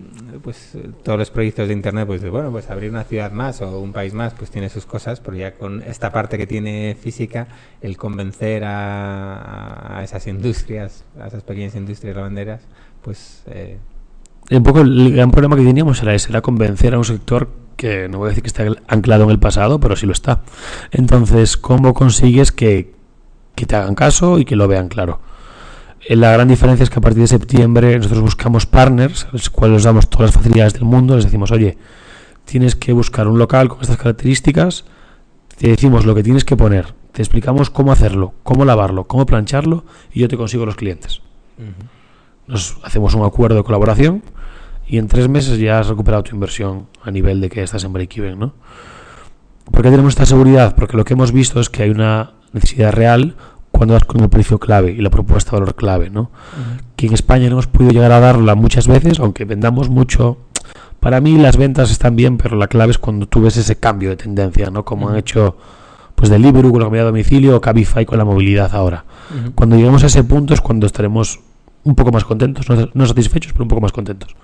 [0.43, 3.93] pues todos los proyectos de Internet, pues bueno, pues abrir una ciudad más o un
[3.93, 7.47] país más, pues tiene sus cosas, pero ya con esta parte que tiene física,
[7.83, 12.63] el convencer a, a esas industrias, a esas pequeñas industrias lavanderas,
[13.03, 13.43] pues...
[13.47, 13.79] eh,
[14.51, 18.09] Un poco el gran problema que teníamos era ese, era convencer a un sector que
[18.09, 20.43] no voy a decir que esté anclado en el pasado, pero sí lo está.
[20.91, 22.95] Entonces, ¿cómo consigues que,
[23.55, 25.21] que te hagan caso y que lo vean claro?
[26.09, 29.51] Eh, La gran diferencia es que a partir de septiembre nosotros buscamos partners, a los
[29.51, 31.79] cuales les damos todas las facilidades del mundo, les decimos, oye,
[32.45, 34.85] tienes que buscar un local con estas características,
[35.57, 39.85] te decimos lo que tienes que poner, te explicamos cómo hacerlo, cómo lavarlo, cómo plancharlo
[40.13, 41.21] y yo te consigo los clientes.
[42.47, 44.23] Nos hacemos un acuerdo de colaboración
[44.87, 47.93] y en tres meses ya has recuperado tu inversión a nivel de que estás en
[47.93, 48.55] break-even, ¿no?
[49.71, 50.75] ¿Por qué tenemos esta seguridad?
[50.75, 53.35] Porque lo que hemos visto es que hay una necesidad real
[53.73, 56.31] cuando das con el precio clave y la propuesta de valor clave, ¿no?
[56.97, 60.39] Que en España no hemos podido llegar a darla muchas veces, aunque vendamos mucho.
[61.01, 64.11] Para mí las ventas están bien, pero la clave es cuando tú ves ese cambio
[64.11, 64.85] de tendencia, ¿no?
[64.85, 65.57] Como han hecho
[66.15, 69.05] pues Deliveroo con la comida a domicilio o Cabify con la movilidad ahora.
[69.55, 71.41] Cuando lleguemos a ese punto es cuando estaremos
[71.85, 74.35] un poco más contentos, no, no satisfechos, pero un poco más contentos.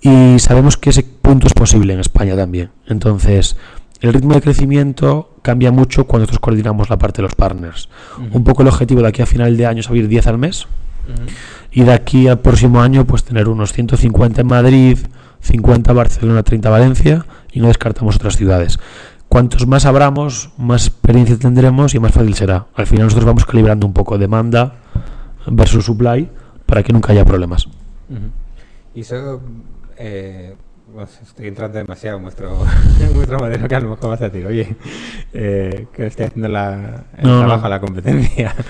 [0.00, 2.70] Y sabemos que ese punto es posible en España también.
[2.86, 3.56] Entonces,
[4.00, 7.88] el ritmo de crecimiento cambia mucho cuando nosotros coordinamos la parte de los partners.
[8.32, 10.66] Un poco el objetivo de aquí a final de año es abrir 10 al mes
[11.72, 14.98] y de aquí al próximo año pues tener unos 150 en Madrid,
[15.40, 18.78] 50 Barcelona, 30 Valencia y no descartamos otras ciudades.
[19.28, 22.66] Cuantos más abramos, más experiencia tendremos y más fácil será.
[22.74, 24.74] Al final nosotros vamos calibrando un poco demanda
[25.46, 26.28] versus supply
[26.66, 27.68] para que nunca haya problemas.
[28.94, 29.40] Y eso,
[29.96, 30.54] eh,
[31.22, 32.64] estoy entrando demasiado en vuestro,
[33.00, 34.76] en vuestro modelo que a lo mejor vas a decir, oye,
[35.32, 37.38] eh, que estoy haciendo la, el No, no.
[37.40, 38.54] trabajo a la competencia.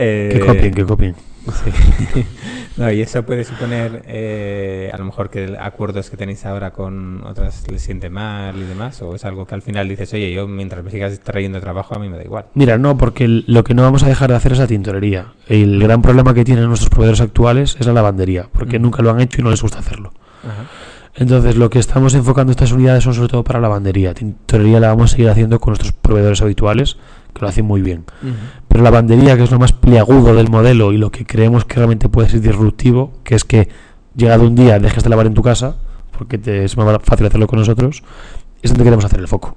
[0.00, 1.14] Eh, Que copien, que copien.
[1.46, 2.24] sí.
[2.76, 7.24] no, y eso puede suponer, eh, a lo mejor que acuerdos que tenéis ahora con
[7.24, 10.46] otras les siente mal y demás, o es algo que al final dices, oye, yo
[10.46, 12.46] mientras me sigas trayendo trabajo a mí me da igual.
[12.54, 15.32] Mira, no, porque lo que no vamos a dejar de hacer es la tintorería.
[15.48, 18.82] El gran problema que tienen nuestros proveedores actuales es la lavandería, porque Mm.
[18.82, 20.12] nunca lo han hecho y no les gusta hacerlo.
[20.44, 20.64] Ajá.
[21.18, 24.14] Entonces, lo que estamos enfocando estas unidades son sobre todo para lavandería.
[24.14, 26.96] Tintorería la vamos a seguir haciendo con nuestros proveedores habituales,
[27.34, 28.04] que lo hacen muy bien.
[28.22, 28.34] Ujú.
[28.68, 31.74] Pero la lavandería, que es lo más pliagudo del modelo y lo que creemos que
[31.74, 33.68] realmente puede ser disruptivo, que es que
[34.14, 35.76] llegado un día dejes de lavar en tu casa,
[36.16, 38.04] porque te es más fácil hacerlo con nosotros,
[38.62, 39.56] es donde queremos hacer el foco.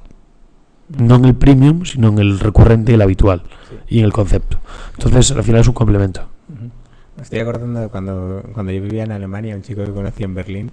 [0.97, 3.43] No en el premium, sino en el recurrente y el habitual.
[3.87, 4.57] Y en el concepto.
[4.97, 6.27] Entonces, al final es un complemento.
[7.15, 10.33] Me estoy acordando de cuando, cuando yo vivía en Alemania, un chico que conocí en
[10.33, 10.71] Berlín.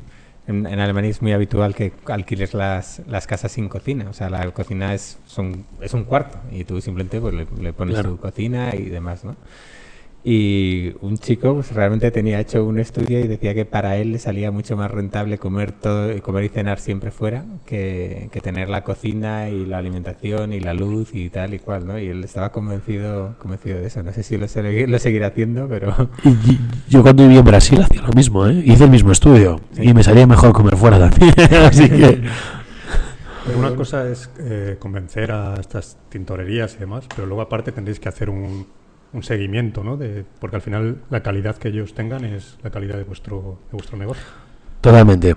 [0.49, 4.07] En, en Alemania es muy habitual que alquiles las, las casas sin cocina.
[4.11, 7.73] O sea, la cocina es, son, es un cuarto y tú simplemente pues, le, le
[7.73, 8.11] pones Claro.
[8.13, 9.37] tu cocina y demás, ¿no?
[10.25, 14.19] Y un chico pues, realmente tenía hecho un estudio y decía que para él le
[14.19, 18.83] salía mucho más rentable comer todo comer y cenar siempre fuera que, que tener la
[18.83, 21.99] cocina y la alimentación y la luz y tal y cual, ¿no?
[21.99, 24.03] Y él estaba convencido convencido de eso.
[24.03, 27.45] No sé si lo, segui- lo seguirá haciendo, pero Y y- yo cuando viví en
[27.45, 28.61] Brasil hacía lo mismo, ¿eh?
[28.67, 29.61] Hice el mismo estudio.
[29.81, 31.33] Y me salía mejor comer fuera también.
[31.65, 32.23] Así que...
[33.57, 38.09] Una cosa es eh, convencer a estas tintorerías y demás, pero luego aparte tendréis que
[38.11, 38.67] hacer un,
[39.13, 39.97] un seguimiento, ¿no?
[39.97, 43.73] De, porque al final la calidad que ellos tengan es la calidad de vuestro, de
[43.73, 44.25] vuestro negocio.
[44.81, 45.37] Totalmente.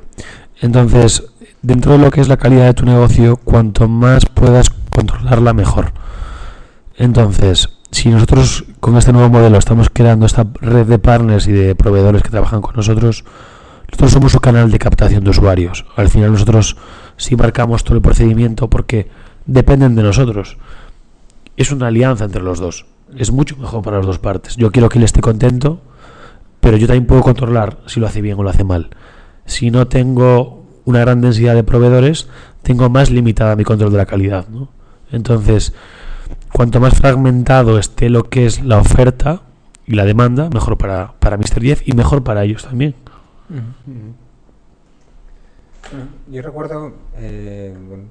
[0.62, 5.54] Entonces, dentro de lo que es la calidad de tu negocio, cuanto más puedas controlarla,
[5.54, 5.94] mejor.
[6.96, 11.76] Entonces, si nosotros con este nuevo modelo estamos creando esta red de partners y de
[11.76, 13.24] proveedores que trabajan con nosotros,
[13.88, 15.86] nosotros somos un canal de captación de usuarios.
[15.96, 16.78] Al final nosotros
[17.18, 19.10] sí marcamos todo el procedimiento porque
[19.46, 20.58] dependen de nosotros.
[21.58, 22.86] Es una alianza entre los dos.
[23.18, 24.56] Es mucho mejor para las dos partes.
[24.56, 25.82] Yo quiero que él esté contento,
[26.60, 28.90] pero yo también puedo controlar si lo hace bien o lo hace mal.
[29.46, 32.28] Si no tengo una gran densidad de proveedores,
[32.62, 34.48] tengo más limitada mi control de la calidad.
[34.48, 34.70] ¿no?
[35.12, 35.74] Entonces,
[36.52, 39.42] cuanto más fragmentado esté lo que es la oferta
[39.86, 41.62] y la demanda, mejor para, para Mr.
[41.62, 42.96] Jeff y mejor para ellos también.
[46.30, 48.04] Yo recuerdo eh, bueno,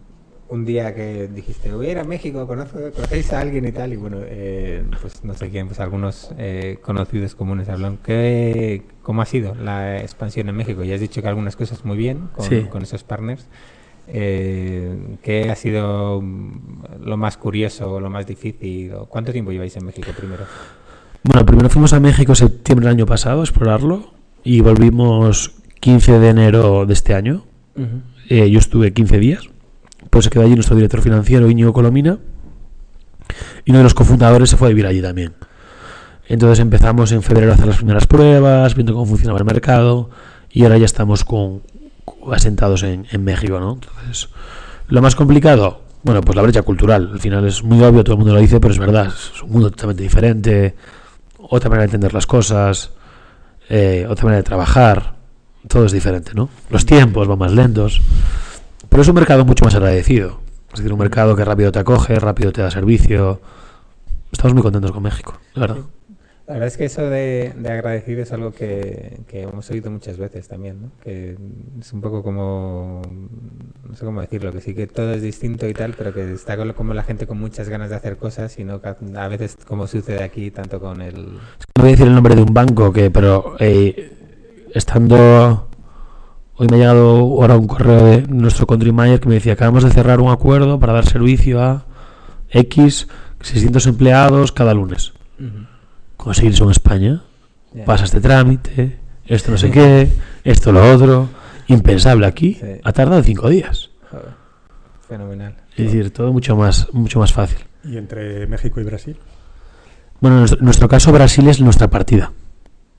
[0.51, 3.93] un día que dijiste, voy a ir a México, conozco, conocéis a alguien y tal,
[3.93, 7.99] y bueno, eh, pues no sé quién, pues algunos eh, conocidos comunes hablan.
[8.05, 10.83] ¿Qué, ¿Cómo ha sido la expansión en México?
[10.85, 12.63] Ya has dicho que algunas cosas muy bien con, Sí.
[12.69, 13.47] con esos partners.
[14.09, 18.93] Eh, ¿Qué ha sido lo más curioso lo más difícil?
[18.95, 20.45] ¿O ¿Cuánto tiempo lleváis en México primero?
[21.23, 26.19] Bueno, primero fuimos a México en septiembre del año pasado a explorarlo y volvimos 15
[26.19, 27.45] de enero de este año.
[28.29, 29.50] Eh, yo estuve 15 días,
[30.11, 32.19] pues se quedó allí nuestro director financiero, Íñigo Colomina,
[33.65, 35.35] y uno de los cofundadores se fue a vivir allí también.
[36.29, 40.11] Entonces empezamos en febrero a hacer las primeras pruebas, viendo cómo funcionaba el mercado,
[40.51, 41.63] y ahora ya estamos con,
[42.33, 43.75] asentados en, en México, ¿no?
[43.75, 44.29] Entonces,
[44.89, 47.11] lo más complicado, bueno, pues la brecha cultural.
[47.13, 49.51] Al final es muy obvio, todo el mundo lo dice, pero es verdad, es un
[49.51, 50.75] mundo totalmente diferente,
[51.39, 52.91] otra manera de entender las cosas,
[53.69, 55.15] eh, otra manera de trabajar,
[55.69, 56.49] todo es diferente, ¿no?
[56.71, 58.01] Los tiempos van más lentos,
[58.91, 60.41] pero es un mercado mucho más agradecido.
[60.73, 63.41] Es decir, un mercado que rápido te acoge, rápido te da servicio.
[64.31, 65.79] Estamos muy contentos con México, la verdad.
[66.47, 70.19] La verdad es que eso de, de agradecido es algo que, que hemos oído muchas
[70.19, 70.91] veces también, ¿no?
[71.01, 71.37] Que
[71.79, 73.03] es un poco como,
[73.89, 76.57] no sé cómo decirlo, que sí que todo es distinto y tal, pero que está
[76.75, 79.87] como la gente con muchas ganas de hacer cosas y no que a veces como
[79.87, 81.35] sucede aquí tanto con el...
[81.35, 81.41] No
[81.77, 84.13] voy a decir el nombre de un banco, que pero eh,
[84.75, 85.70] estando...
[86.61, 89.83] Hoy me ha llegado ahora un correo de nuestro country manager que me decía acabamos
[89.83, 91.87] de cerrar un acuerdo para dar servicio a
[92.51, 93.09] X
[93.41, 95.15] 600 empleados cada lunes.
[96.19, 97.23] Conseguir eso en España.
[97.73, 97.87] Ya.
[97.87, 100.11] Pasa este trámite, esto no sé qué,
[100.45, 101.31] esto lo otro.
[101.69, 102.59] Impensable aquí.
[102.61, 102.67] Sí.
[102.85, 103.89] Ha tardado cinco días.
[104.11, 104.27] Joder,
[105.09, 105.57] fenomenal.
[105.79, 107.61] Es decir, todo mucho más, mucho más fácil.
[107.85, 109.17] Y entre México y Brasil,
[110.21, 112.33] Bueno, en nuestro, en nuestro caso Brasil es nuestra partida.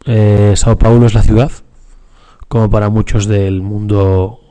[0.05, 1.51] Eh, Sao Paulo es la ciudad,
[2.51, 4.41] como para muchos del mundo,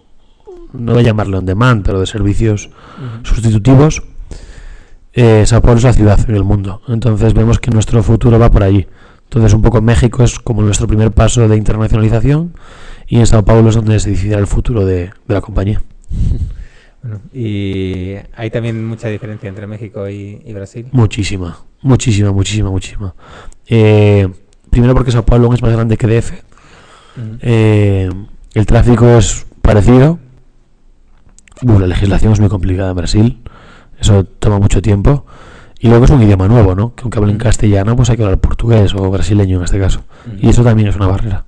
[0.72, 2.70] no voy a llamarlo on demand, pero de servicios
[3.24, 4.02] sustitutivos.
[5.12, 6.80] Eh, Sao Paulo es la ciudad en el mundo.
[6.88, 8.86] Entonces vemos que nuestro futuro va por allí.
[9.24, 12.54] Entonces un poco México es como nuestro primer paso de internacionalización
[13.06, 15.82] y en Sao Paulo es donde se decidirá el futuro de, de la compañía.
[17.02, 20.86] Bueno, y hay también mucha diferencia entre México y, y Brasil.
[20.92, 23.14] Muchísima, muchísima, muchísima, muchísima.
[23.66, 24.28] Eh,
[24.68, 26.50] primero porque Sao Paulo es más grande que DF.
[27.40, 28.11] Eh,
[28.55, 30.18] el tráfico es parecido.
[31.62, 33.42] La legislación es muy complicada en Brasil.
[33.99, 35.27] Eso toma mucho tiempo.
[35.79, 36.94] Y luego es un idioma nuevo, ¿no?
[36.94, 37.40] Que aunque hablen Mm.
[37.40, 40.03] castellano, pues hay que hablar portugués o brasileño en este caso.
[40.27, 40.37] Ujú.
[40.40, 41.44] Y eso también es una barrera.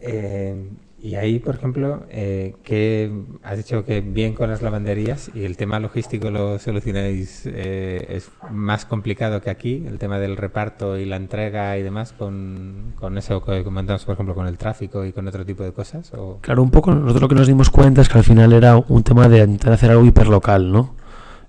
[0.00, 0.68] Eh,
[1.02, 3.10] y ahí, por ejemplo, eh, que
[3.42, 8.30] has dicho que bien con las lavanderías y el tema logístico lo solucionáis, eh, es
[8.50, 13.16] más complicado que aquí, el tema del reparto y la entrega y demás, con, con
[13.16, 16.12] eso que comentamos, por ejemplo, con el tráfico y con otro tipo de cosas.
[16.12, 16.38] O...
[16.42, 19.02] Claro, un poco nosotros lo que nos dimos cuenta es que al final era un
[19.02, 20.94] tema de intentar hacer algo hiperlocal, ¿no?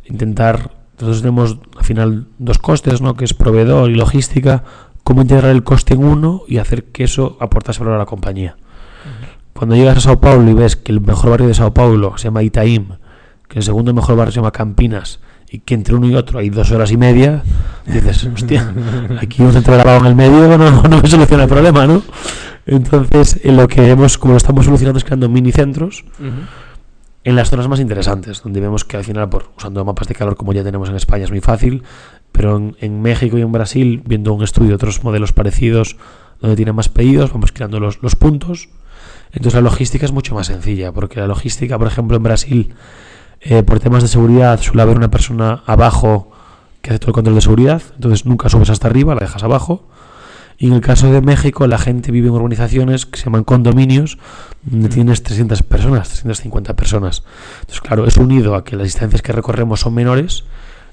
[0.06, 3.16] Intentar, nosotros tenemos al final dos costes, ¿no?
[3.16, 4.64] Que es proveedor y logística,
[5.04, 8.56] cómo integrar el coste en uno y hacer que eso aportase valor a la compañía.
[9.62, 12.24] Cuando llegas a Sao Paulo y ves que el mejor barrio de Sao Paulo se
[12.24, 12.94] llama Itaim,
[13.48, 15.20] que el segundo mejor barrio se llama Campinas,
[15.52, 17.44] y que entre uno y otro hay dos horas y media,
[17.86, 18.74] dices, hostia,
[19.22, 22.02] aquí un centro de lavado en el medio no, no me soluciona el problema, ¿no?
[22.66, 26.06] Entonces, en lo que hemos, como lo estamos solucionando es creando mini centros
[27.24, 30.38] en las zonas más interesantes, donde vemos que al final, por, usando mapas de calor
[30.38, 31.84] como ya tenemos en España, es muy fácil,
[32.32, 35.98] pero en, en México y en Brasil, viendo un estudio de otros modelos parecidos,
[36.40, 38.68] donde tienen más pedidos, vamos creando los, los puntos.
[39.32, 42.74] Entonces la logística es mucho más sencilla, porque la logística, por ejemplo, en Brasil,
[43.42, 46.32] eh, por temas de seguridad, suele haber una persona abajo
[46.82, 49.88] que hace todo el control de seguridad, entonces nunca subes hasta arriba, la dejas abajo.
[50.58, 54.20] Y en el caso de México, la gente vive en urbanizaciones que se llaman condominios,
[54.62, 57.24] donde tienes 300 personas, 350 personas.
[57.62, 60.44] Entonces, claro, es unido a que las distancias que recorremos son menores,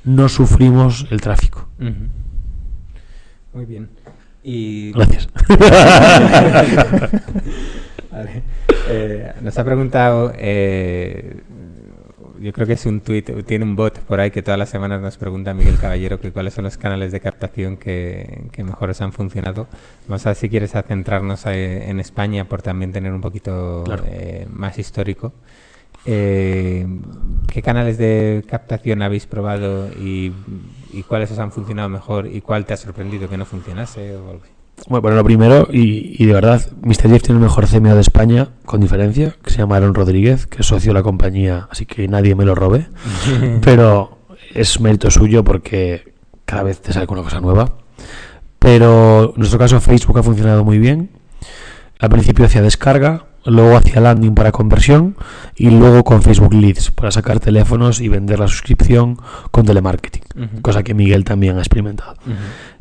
[0.04, 1.68] no sufrimos el tráfico.
[1.80, 2.08] Ujú.
[3.52, 3.90] Muy bien.
[4.42, 5.28] Y Gracias.
[8.10, 8.42] Vale.
[8.88, 11.40] Eh, nos ha preguntado, eh,
[12.40, 15.00] yo creo que es un tweet, tiene un bot por ahí que todas las semanas
[15.00, 19.00] nos pregunta Miguel Caballero que cuáles son los canales de captación que, que mejor os
[19.00, 19.66] han funcionado.
[20.06, 23.82] Vamos a ver si quieres a centrarnos eh, en España por también tener un poquito
[23.84, 24.04] Claro.
[24.06, 25.32] eh, más histórico.
[26.06, 26.86] Eh,
[27.52, 30.32] ¿Qué canales de captación habéis probado y,
[30.92, 34.14] y cuáles os han funcionado mejor y cuál te ha sorprendido que no funcionase?
[34.16, 34.52] O algo así?
[34.88, 37.10] Bueno, bueno, lo primero, y, y de verdad, Mr.
[37.10, 40.60] Jeff tiene el mejor CMO de España, con diferencia, que se llama Aaron Rodríguez, que
[40.60, 42.88] es socio de la compañía, así que nadie me lo robe.
[43.62, 44.18] Pero
[44.54, 46.14] es mérito suyo porque
[46.44, 47.74] cada vez te sale con una cosa nueva.
[48.58, 51.10] Pero en nuestro caso Facebook ha funcionado muy bien.
[52.00, 55.16] Al principio hacía descarga, luego hacía landing para conversión
[55.56, 59.18] y luego con Facebook Leads para sacar teléfonos y vender la suscripción
[59.50, 60.22] con telemarketing,
[60.62, 62.14] cosa que Miguel también ha experimentado.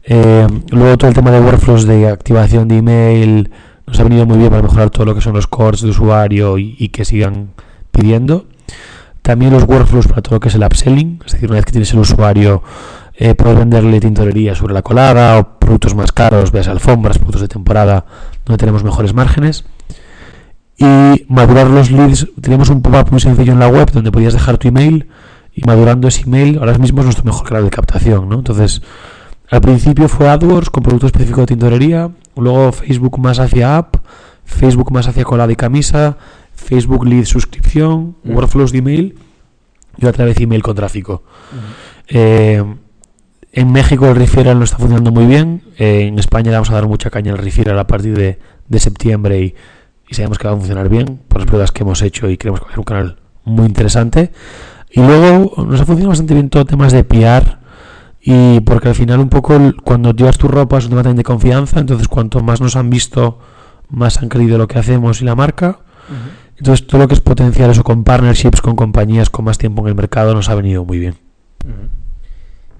[0.03, 3.51] Eh, luego todo el tema de workflows de activación de email
[3.85, 6.57] nos ha venido muy bien para mejorar todo lo que son los cores de usuario
[6.57, 7.49] y, y que sigan
[7.91, 8.45] pidiendo.
[9.21, 11.71] También los workflows para todo lo que es el upselling, es decir, una vez que
[11.71, 12.63] tienes el usuario,
[13.13, 17.47] eh, puedes venderle tintorería sobre la colada o productos más caros, veas alfombras, productos de
[17.47, 18.05] temporada,
[18.45, 19.65] donde tenemos mejores márgenes.
[20.77, 24.57] Y madurar los leads, teníamos un pop-up muy sencillo en la web donde podías dejar
[24.57, 25.07] tu email
[25.53, 28.35] y madurando ese email ahora mismo es nuestro mejor canal de captación, ¿no?
[28.35, 28.83] Entonces,
[29.49, 33.95] al principio fue AdWords con producto específico de tintorería, luego Facebook más hacia app,
[34.45, 36.17] Facebook más hacia colada y camisa,
[36.53, 39.15] Facebook lead suscripción, workflows de email
[39.97, 41.23] y otra vez email con tráfico.
[42.07, 42.63] Eh,
[43.51, 45.63] en México el referral no está funcionando muy bien.
[45.79, 48.37] Eh, en España le vamos a dar mucha caña al referral a partir de,
[48.67, 49.55] de septiembre y,
[50.07, 52.61] y sabemos que va a funcionar bien por las pruebas que hemos hecho y creemos
[52.61, 54.31] que va a ser un canal muy interesante.
[54.89, 57.57] Y luego nos ha funcionado bastante bien todo temas de PR
[58.21, 61.23] y porque al final un poco cuando llevas tu ropa es un tema también de
[61.23, 63.39] confianza, entonces cuanto más nos han visto,
[63.89, 65.79] más han querido lo que hacemos y la marca.
[66.57, 69.89] Entonces todo lo que es potencial eso con partnerships, con compañías con más tiempo en
[69.89, 71.15] el mercado nos ha venido muy bien.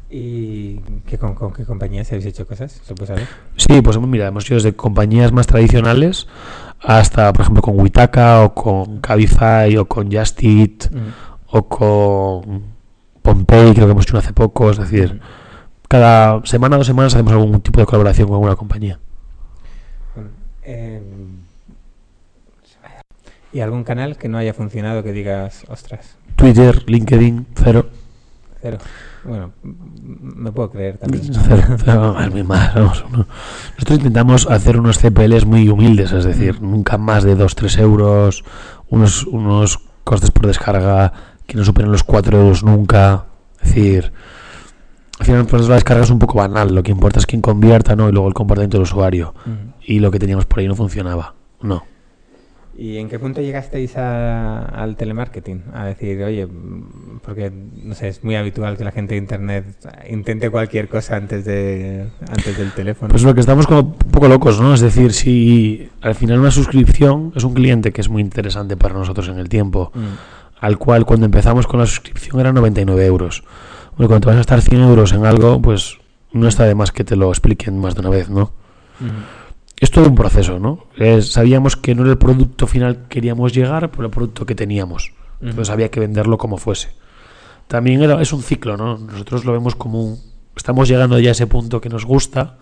[0.09, 2.81] ¿Y qué, con, con qué compañías habéis hecho cosas?
[2.83, 3.27] ¿Se puede saber?
[3.57, 6.27] Sí, pues hemos, mira, hemos ido desde compañías más tradicionales
[6.79, 10.89] hasta, por ejemplo, con Witaka o con Cabify o con Just Eat
[11.47, 12.63] o con
[13.21, 14.71] Pompey, creo que hemos hecho uno hace poco.
[14.71, 15.19] Es decir,
[15.89, 18.99] cada semana o dos semanas hacemos algún tipo de colaboración con alguna compañía.
[20.15, 20.29] Bueno,
[20.63, 21.47] em,
[23.53, 27.89] ¿Y algún canal que no haya funcionado que digas, ostras, Twitter, LinkedIn, cero.
[28.61, 28.77] Cero?
[29.23, 31.23] Bueno, me puedo creer también.
[31.33, 33.27] Cero, cero, es muy mal, vamos, no.
[33.73, 38.43] Nosotros intentamos hacer unos CPLs muy humildes, es decir, nunca más de 2-3 euros,
[38.89, 41.13] unos, unos costes por descarga
[41.45, 43.25] que no superen los 4 euros nunca.
[43.61, 44.11] Es decir,
[45.19, 47.95] al final pues, la descarga es un poco banal, lo que importa es quién convierta
[47.95, 48.07] ¿no?
[48.09, 49.33] y luego el comportamiento del usuario.
[49.45, 49.73] Ujú.
[49.81, 51.33] Y lo que teníamos por ahí no funcionaba.
[51.61, 51.83] No.
[52.79, 55.63] ¿Y en qué punto llegasteis a- al telemarketing?
[55.73, 57.51] A decir, oye, mm, porque
[57.83, 59.65] no sé, es muy habitual que la gente de internet
[60.09, 63.09] intente cualquier cosa antes de antes del teléfono.
[63.09, 64.75] Pues lo que estamos como un poco locos, ¿no?
[64.75, 68.93] Es decir, si al final una suscripción es un cliente que es muy interesante para
[68.93, 69.99] nosotros en el tiempo, Mm,
[70.59, 73.43] al cual cuando empezamos con la suscripción eran 99 euros.
[73.95, 75.97] Bueno, cuando te vas a gastar 100 euros en algo, pues
[76.31, 78.51] no está de más que te lo expliquen más de una vez, ¿no?
[79.01, 79.09] ujú.
[79.79, 80.85] Es todo un proceso, ¿no?
[80.97, 84.55] Es- sabíamos que no era el producto final que queríamos llegar, pero el producto que
[84.55, 85.13] teníamos.
[85.39, 85.73] Entonces Ujú.
[85.73, 86.89] había que venderlo como fuese.
[87.67, 88.97] También era, es un ciclo, ¿no?
[88.97, 90.19] Nosotros lo vemos como un...
[90.55, 92.57] Estamos llegando ya a ese punto que nos gusta,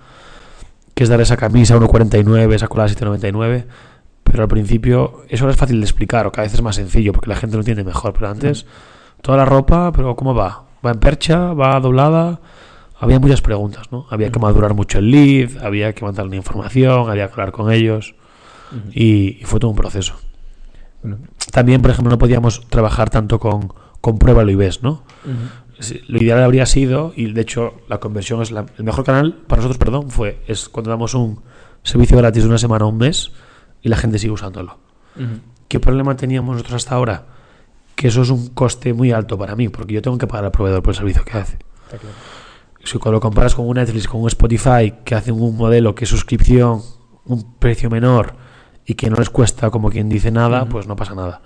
[0.94, 3.66] que es dar esa camisa a 1,49, esa colada a 7,99.
[4.24, 7.14] Pero al principio eso ahora es fácil de explicar, o cada vez es más sencillo,
[7.14, 8.12] porque la gente lo entiende mejor.
[8.14, 8.66] Pero antes,
[9.22, 10.66] toda la ropa, pero ¿cómo va?
[10.86, 11.54] ¿Va en percha?
[11.54, 12.42] ¿Va doblada?
[13.00, 14.06] Había muchas preguntas, ¿no?
[14.10, 18.16] Había que madurar mucho el lead, había que mandarle información, había que hablar con ellos,
[18.92, 20.16] y, y fue todo un proceso.
[21.52, 25.04] También, por ejemplo, no podíamos trabajar tanto con, con prueba lo ves, ¿no?
[26.08, 29.62] Lo ideal habría sido, y de hecho la conversión es la- el mejor canal para
[29.62, 31.42] nosotros, perdón, fue es cuando damos un
[31.84, 33.32] servicio gratis de una semana o un mes
[33.82, 34.80] y la gente sigue usándolo.
[35.68, 37.26] ¿Qué problema teníamos nosotros hasta ahora?
[37.96, 40.52] Que eso es un coste muy alto para mí, porque yo tengo que pagar al
[40.52, 41.58] proveedor por el servicio que hace.
[41.86, 42.16] está claro.
[42.86, 46.06] Si cuando lo comparas con un Netflix, con un Spotify, que hacen un modelo que
[46.06, 46.82] es suscripción,
[47.26, 48.36] un precio menor
[48.86, 51.42] y que no les cuesta, como quien dice, nada, pues no pasa nada.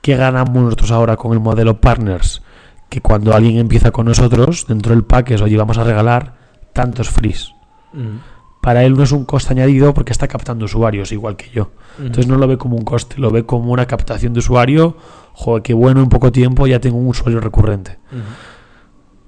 [0.00, 2.42] ¿Qué ganamos nosotros ahora con el modelo Partners?
[2.88, 6.34] Que cuando alguien empieza con nosotros, dentro del pack, oye, vamos a regalar
[6.72, 7.52] tantos frees.
[7.94, 8.18] Ujú,
[8.60, 11.70] Para él no es un coste añadido porque está captando usuarios, igual que yo.
[11.96, 12.06] ujú.
[12.06, 14.96] Entonces no lo ve como un coste, lo ve como una captación de usuario.
[15.34, 17.98] Joder, qué bueno, en poco tiempo ya tengo un usuario recurrente.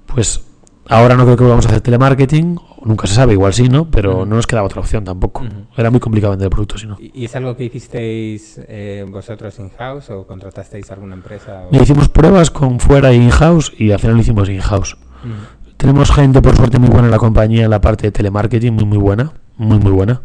[0.05, 0.43] Pues
[0.89, 3.89] ahora no creo que vamos a hacer telemarketing, nunca se sabe, igual sí, ¿no?
[3.89, 5.41] Pero no nos quedaba otra opción tampoco.
[5.43, 5.53] Ujú.
[5.77, 6.97] Era muy complicado vender el producto, si no.
[6.99, 11.63] ¿Y es algo que hicisteis eh, vosotros in-house o contratasteis alguna empresa?
[11.71, 14.95] o- hicimos pruebas con fuera e in-house y al final lo hicimos in-house.
[15.23, 15.33] Ujú,
[15.77, 18.85] Tenemos gente, por suerte, muy buena en la compañía en la parte de telemarketing, muy,
[18.85, 20.21] muy buena, muy, muy buena.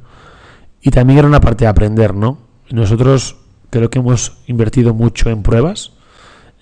[0.83, 2.39] Y también era una parte de aprender, ¿no?
[2.71, 3.37] Nosotros
[3.71, 5.93] creo que hemos invertido mucho en pruebas,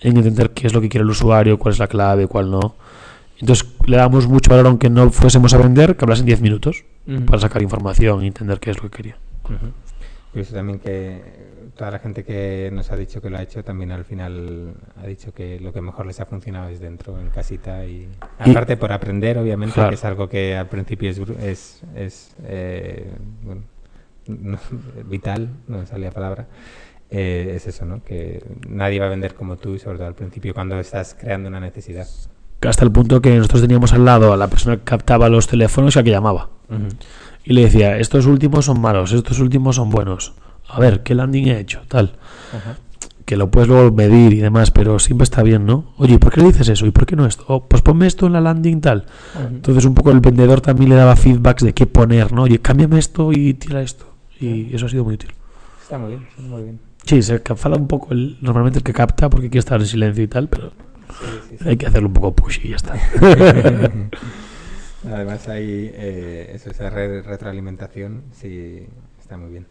[0.01, 2.75] en entender qué es lo que quiere el usuario, cuál es la clave, cuál no.
[3.41, 7.25] Entonces le damos mucho valor, aunque no fuésemos a vender, que hablasen 10 minutos ujú,
[7.27, 9.17] para sacar información y entender qué es lo que quería.
[9.45, 9.73] ujú.
[10.35, 11.23] Y eso también que
[11.75, 15.07] toda la gente que nos ha dicho que lo ha hecho también al final ha
[15.07, 18.09] dicho que lo que mejor les ha funcionado es dentro, en casita y
[18.45, 19.89] Y- aparte por aprender obviamente Claro.
[19.89, 23.11] que es algo que al principio es, es, es eh,
[23.43, 23.63] bueno,
[24.27, 24.59] no-
[25.07, 26.47] vital, no me sale la palabra.
[27.11, 28.05] eh, es eso, ¿no?
[28.05, 31.49] Que nadie va a vender como tú, y sobre todo al principio, cuando estás creando
[31.49, 32.07] una necesidad.
[32.67, 35.95] Hasta el punto que nosotros teníamos al lado a la persona que captaba los teléfonos
[35.95, 36.49] y a que llamaba.
[37.45, 40.35] Y le decía, estos últimos son malos, estos últimos son buenos.
[40.69, 41.81] A ver, ¿qué landing he hecho?
[41.89, 42.17] Tal.
[43.25, 45.93] Que lo puedes luego medir y demás, pero siempre está bien, ¿no?
[45.99, 46.87] Oye, ¿y por qué le dices eso?
[46.87, 47.45] ¿Y por qué no esto?
[47.47, 49.07] Oh, pues ponme esto en la landing tal.
[49.51, 52.43] Entonces un poco el vendedor también le daba feedbacks de qué poner, ¿no?
[52.43, 54.07] Oye, cámbiame esto y tira esto.
[54.41, 55.31] Y eso ha sido muy útil.
[55.83, 56.81] Está muy bien, está muy bien.
[57.05, 60.25] Sí, se enfada un poco el, normalmente el que capta porque quiere estar en silencio
[60.25, 60.73] y tal, pero
[61.21, 61.69] Sí, sí, sí.
[61.69, 62.95] hay que hacerlo un poco push y ya está.
[65.11, 68.87] Además hay eh, eso, esa re- retroalimentación, sí,
[69.21, 69.67] está muy bien.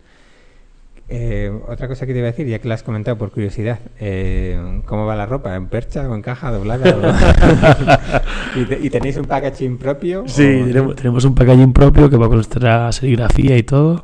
[1.09, 3.79] Eh, otra cosa que te iba a decir, ya que la has comentado por curiosidad,
[3.99, 5.55] eh, ¿cómo va la ropa?
[5.55, 8.21] ¿En percha o en caja doblada?
[8.55, 10.23] ¿Y, te- y tenéis un packaging propio?
[10.27, 14.03] Sí, o- tenemos, tenemos un packaging propio que va con nuestra serigrafía y todo.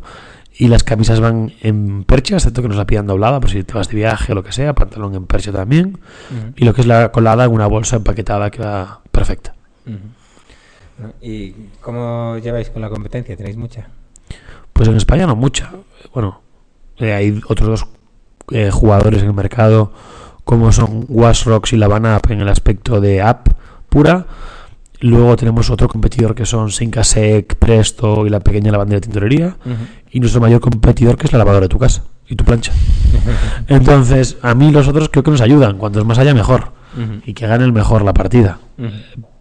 [0.55, 3.73] Y las camisas van en percha, excepto que nos la pidan doblada, por si te
[3.73, 5.99] vas de viaje o lo que sea, pantalón en percha también.
[6.55, 9.55] Y lo que es la colada en una bolsa empaquetada que va perfecta.
[11.21, 13.35] ¿Y cómo lleváis con la competencia?
[13.35, 13.87] ¿Tenéis mucha?
[14.73, 15.71] Pues en España no mucha.
[16.13, 16.41] Bueno,
[16.97, 17.87] eh, hay otros dos
[18.51, 19.91] eh, jugadores en el mercado,
[20.43, 23.47] como son Wasrocks y La App en el aspecto de app
[23.89, 24.25] pura.
[25.03, 29.57] Luego tenemos otro competidor que son Syncasec, Presto y la pequeña lavandera de tintorería.
[30.11, 32.71] Y nuestro mayor competidor que es la lavadora de tu casa y tu plancha.
[33.67, 35.77] Entonces, a mí los otros creo que nos ayudan.
[35.77, 36.71] Cuantos más haya, mejor.
[37.25, 38.59] Y que gane el mejor la partida.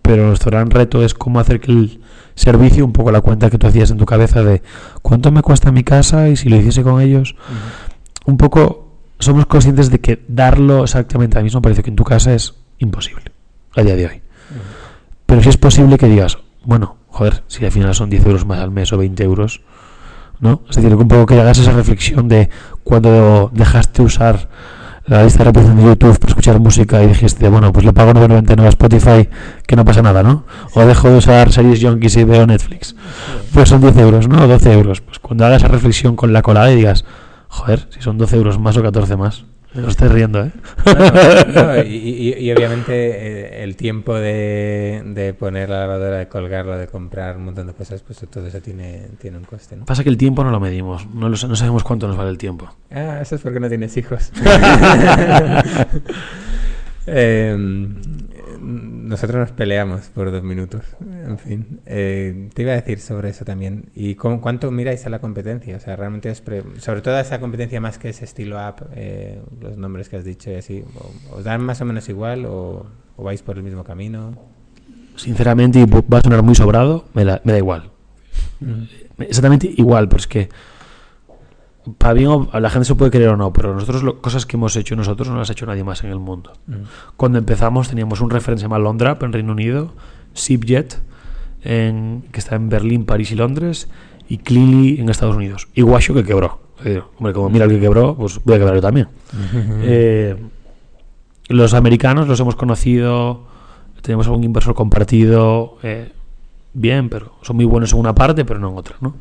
[0.03, 2.01] Pero nuestro gran reto es cómo hacer que el
[2.35, 4.62] servicio, un poco la cuenta que tú hacías en tu cabeza de
[5.01, 7.37] cuánto me cuesta mi casa y si lo hiciese con ellos,
[8.27, 12.35] un poco somos conscientes de que darlo exactamente al mismo precio que en tu casa
[12.35, 13.27] es imposible
[13.77, 14.22] a día de hoy.
[15.33, 18.61] Pero si es posible que digas, bueno, joder, si al final son 10 euros más
[18.61, 19.62] al mes o 20 euros,
[20.40, 20.61] ¿no?
[20.68, 22.51] Es decir, un poco que hagas esa reflexión de
[22.85, 24.51] cuando dejaste usar
[25.07, 28.12] la lista de reproducción de YouTube para escuchar música y dijiste, bueno, pues le pago
[28.12, 29.29] 9.99 a Spotify,
[29.66, 30.45] que no pasa nada, ¿no?
[30.75, 32.95] O dejo de usar series junkies y veo Netflix.
[33.55, 34.45] Pues son 10 euros, ¿no?
[34.45, 35.01] O 12 euros.
[35.01, 37.07] Pues cuando hagas esa reflexión con la colada y digas,
[37.49, 39.47] joder, si son 12 euros más o 14 más.
[39.74, 40.50] Os estoy riendo, ¿eh?
[40.85, 46.18] No, no, no, y, y- y obviamente eh, el tiempo de, de poner la lavadora,
[46.18, 49.77] de colgarlo, de comprar un montón de cosas, pues todo eso tiene, tiene un coste,
[49.77, 49.87] ¿no?
[49.87, 52.31] Pasa que el tiempo no lo medimos, no, lo sa- no sabemos cuánto nos vale
[52.31, 52.68] el tiempo.
[52.90, 54.31] Ah, eso es porque no tienes hijos.
[57.04, 57.56] Eh,
[58.63, 60.83] nosotros nos peleamos por dos minutos.
[61.27, 63.87] En fin, eh, te iba a decir sobre eso también.
[63.94, 65.77] ¿Y cómo- cuánto miráis a la competencia?
[65.77, 68.81] O sea, realmente os pre- sobre todo a esa competencia más que ese estilo app,
[68.94, 70.85] eh, los nombres que has dicho y así,
[71.31, 72.87] ¿o- ¿os dan más o menos igual o,
[73.17, 74.35] o vais por el mismo camino?
[75.17, 77.90] Sinceramente, y va a sonar muy sobrado, me, la- me da igual.
[79.19, 80.48] Exactamente igual, pero es que
[81.98, 84.56] para bien o- la gente se puede creer o no, pero nosotros lo- cosas que
[84.56, 86.52] hemos hecho nosotros no las ha hecho nadie más en el mundo.
[86.66, 86.74] Mm.
[87.16, 89.92] Cuando empezamos teníamos un referencia llamado Londrap en Reino Unido,
[90.37, 91.00] Zipjet
[91.64, 93.88] en, que está en Berlín, París y Londres,
[94.28, 95.68] y Clearly en Estados Unidos.
[95.74, 96.60] Y Washo que quebró.
[96.85, 99.08] Eh, hombre, como mira el que quebró, pues voy a quebrar yo también.
[99.83, 100.37] Eh,
[101.48, 103.42] los americanos los hemos conocido,
[104.00, 106.10] tenemos algún inversor compartido, eh,
[106.72, 109.14] bien, pero son muy buenos en una parte, pero no en otra, ¿no?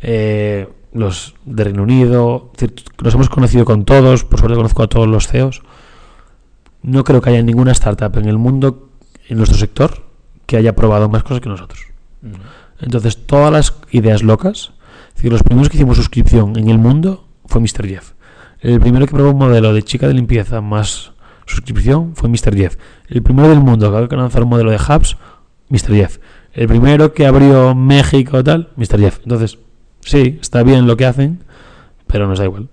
[0.00, 0.68] Eh,
[0.98, 4.88] los de Reino Unido, es decir, los hemos conocido con todos, por suerte conozco a
[4.88, 5.62] todos los CEOs.
[6.82, 8.90] No creo que haya ninguna startup en el mundo,
[9.28, 10.04] en nuestro sector,
[10.46, 11.80] que haya probado más cosas que nosotros.
[12.80, 14.72] Entonces, todas las ideas locas,
[15.08, 17.86] es decir, los primeros que hicimos suscripción en el mundo fue Mr.
[17.86, 18.12] Jeff.
[18.60, 21.12] El primero que probó un modelo de chica de limpieza más
[21.46, 22.56] suscripción fue Mr.
[22.56, 22.76] Jeff.
[23.08, 25.16] El primero del mundo que acaba de lanzar un modelo de hubs,
[25.68, 25.94] Mr.
[25.94, 26.18] Jeff.
[26.52, 28.98] El primero que abrió México tal, Mr.
[28.98, 29.20] Jeff.
[29.22, 29.58] Entonces,
[30.06, 31.40] sí, está bien lo que hacen,
[32.06, 32.68] pero nos da igual.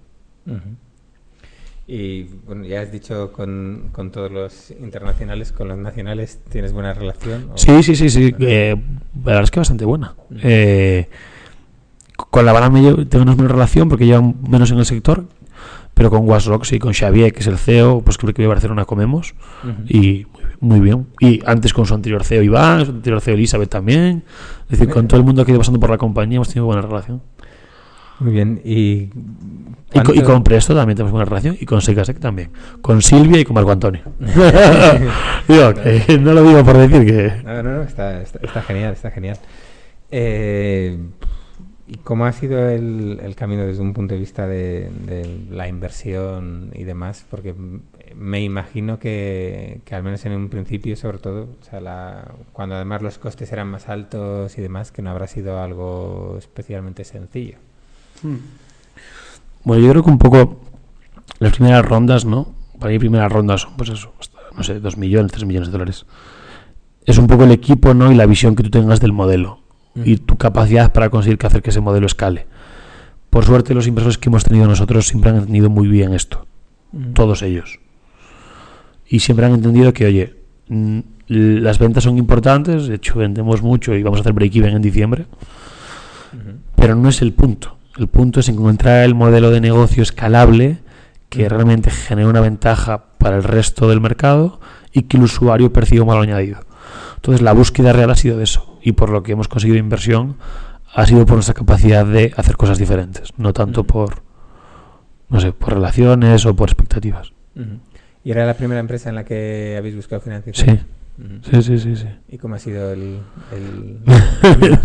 [1.85, 6.93] Y bueno, ya has dicho con, con todos los internacionales, con los nacionales, ¿tienes buena
[6.93, 7.49] relación?
[7.53, 8.33] ¿O- Sí, sí, sí, sí.
[8.39, 8.75] eh,
[9.17, 10.15] la verdad es que bastante buena.
[10.41, 11.09] Eh,
[12.15, 15.25] con la bala me llevo- tengo una relación porque llevan menos en el sector,
[15.93, 18.55] pero con Wasrock sí, con Xavier, que es el CEO, pues creo que voy a
[18.55, 19.35] Barcelona comemos.
[19.87, 20.23] Y
[20.59, 21.07] muy bien.
[21.19, 24.23] Y antes con su anterior CEO Iván, su anterior CEO Elizabeth también.
[24.69, 26.65] Es decir, con todo el mundo que ha ido pasando por la compañía hemos tenido
[26.65, 27.21] buena relación.
[28.19, 28.61] Muy bien.
[28.63, 29.09] ¿Y,
[29.93, 31.57] Y, y con Presto también tenemos buena relación.
[31.59, 32.49] Y con Secasec también.
[32.81, 34.01] Con Silvia y con Marco Antonio.
[35.47, 37.43] digo, que no lo digo por decir que...
[37.43, 39.37] No, no, no, está, está, está genial, está genial.
[40.09, 40.97] Eh,
[41.87, 45.67] ¿Y cómo ha sido el, el camino desde un punto de vista de, de la
[45.67, 47.25] inversión y demás?
[47.29, 47.53] Porque
[48.15, 52.75] me imagino que, que al menos en un principio, sobre todo, o sea, la- cuando
[52.75, 57.57] además los costes eran más altos y demás, que no habrá sido algo especialmente sencillo.
[59.63, 60.59] Bueno, yo creo que un poco
[61.39, 62.53] las primeras rondas, ¿no?
[62.79, 65.71] Para mí primeras rondas son, pues eso, hasta, no sé, 2 millones, 3 millones de
[65.71, 66.05] dólares.
[67.05, 68.11] Es un poco el equipo, ¿no?
[68.11, 69.59] Y la visión que tú tengas del modelo
[69.95, 72.47] y tu capacidad para conseguir que hacer que ese modelo escale.
[73.29, 76.45] Por suerte, los inversores que hemos tenido nosotros siempre han entendido muy bien esto,
[77.13, 77.79] todos ellos.
[79.07, 80.35] Y siempre han entendido que, oye,
[80.69, 84.81] mm, las ventas son importantes, de hecho vendemos mucho y vamos a hacer break-even en
[84.81, 85.25] diciembre,
[86.75, 87.77] pero no es el punto.
[87.97, 90.79] El punto es encontrar el modelo de negocio escalable
[91.29, 94.59] que realmente genere una ventaja para el resto del mercado
[94.91, 96.59] y que el usuario perciba un valor añadido.
[97.15, 100.35] Entonces la búsqueda real ha sido de eso y por lo que hemos conseguido inversión
[100.93, 104.21] ha sido por nuestra capacidad de hacer cosas diferentes, no tanto por
[105.29, 107.33] no sé, por relaciones o por expectativas.
[108.23, 110.79] ¿Y era la primera empresa en la que habéis buscado financiación?
[111.51, 112.07] Sí, sí, sí, sí.
[112.29, 113.19] ¿Y cómo ha sido el...?
[113.51, 113.99] el...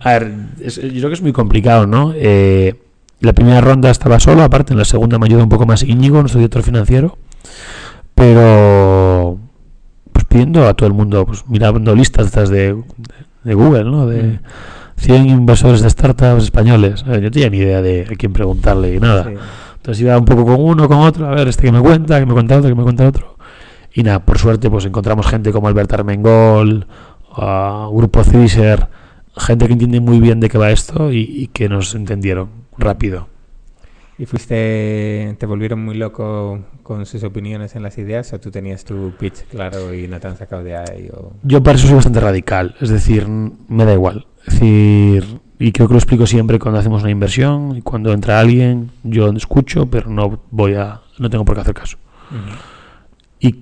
[0.00, 2.12] A ver, es- yo creo que es muy complicado, ¿no?
[2.16, 2.74] Eh,
[3.20, 6.20] la primera ronda estaba solo, aparte en la segunda me ayuda un poco más Íñigo,
[6.20, 7.18] nuestro director financiero,
[8.14, 9.38] pero
[10.12, 12.82] pues pidiendo a todo el mundo, pues mirando listas estas de, de,
[13.44, 14.06] de Google, ¿no?
[14.06, 14.38] De Mm.
[14.96, 17.04] 100 inversores de startups españoles.
[17.06, 19.24] A ver, yo no tenía ni idea de a quién preguntarle y nada.
[19.24, 19.30] Sí.
[19.80, 22.26] Entonces iba un poco con uno, con otro, a ver, este que me cuenta, que
[22.26, 23.36] me cuenta otro, que me cuenta otro.
[23.94, 26.86] Y nada, por suerte, pues encontramos gente como Albert Armengol,
[27.34, 28.88] Grupo Ciser,
[29.36, 33.28] gente que entiende muy bien de qué va esto y, y que nos entendieron rápido.
[34.18, 38.84] ¿Y fuiste, te volvieron muy loco con sus opiniones en las ideas o tú tenías
[38.84, 41.08] tu pitch claro y no te han sacado de ahí?
[41.10, 41.32] O...
[41.42, 44.26] Yo para eso soy bastante radical, es decir, me da igual.
[44.46, 48.40] Es decir, y creo que lo explico siempre cuando hacemos una inversión y cuando entra
[48.40, 51.98] alguien, yo escucho, pero no voy a, no tengo por qué hacer caso.
[53.38, 53.56] Y,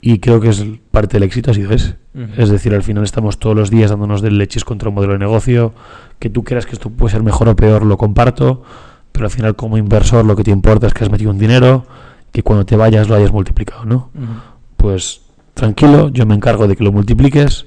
[0.00, 1.96] y creo que es parte del éxito ha sido ese.
[2.36, 5.18] Es decir, al final estamos todos los días dándonos de leches contra un modelo de
[5.18, 5.74] negocio,
[6.20, 8.62] que tú creas que esto puede ser mejor o peor, lo comparto,
[9.10, 11.86] pero al final como inversor lo que te importa es que has metido un dinero,
[12.30, 14.10] que cuando te vayas lo hayas multiplicado, ¿no?
[14.76, 15.22] Pues
[15.54, 17.66] tranquilo, yo me encargo de que lo multipliques,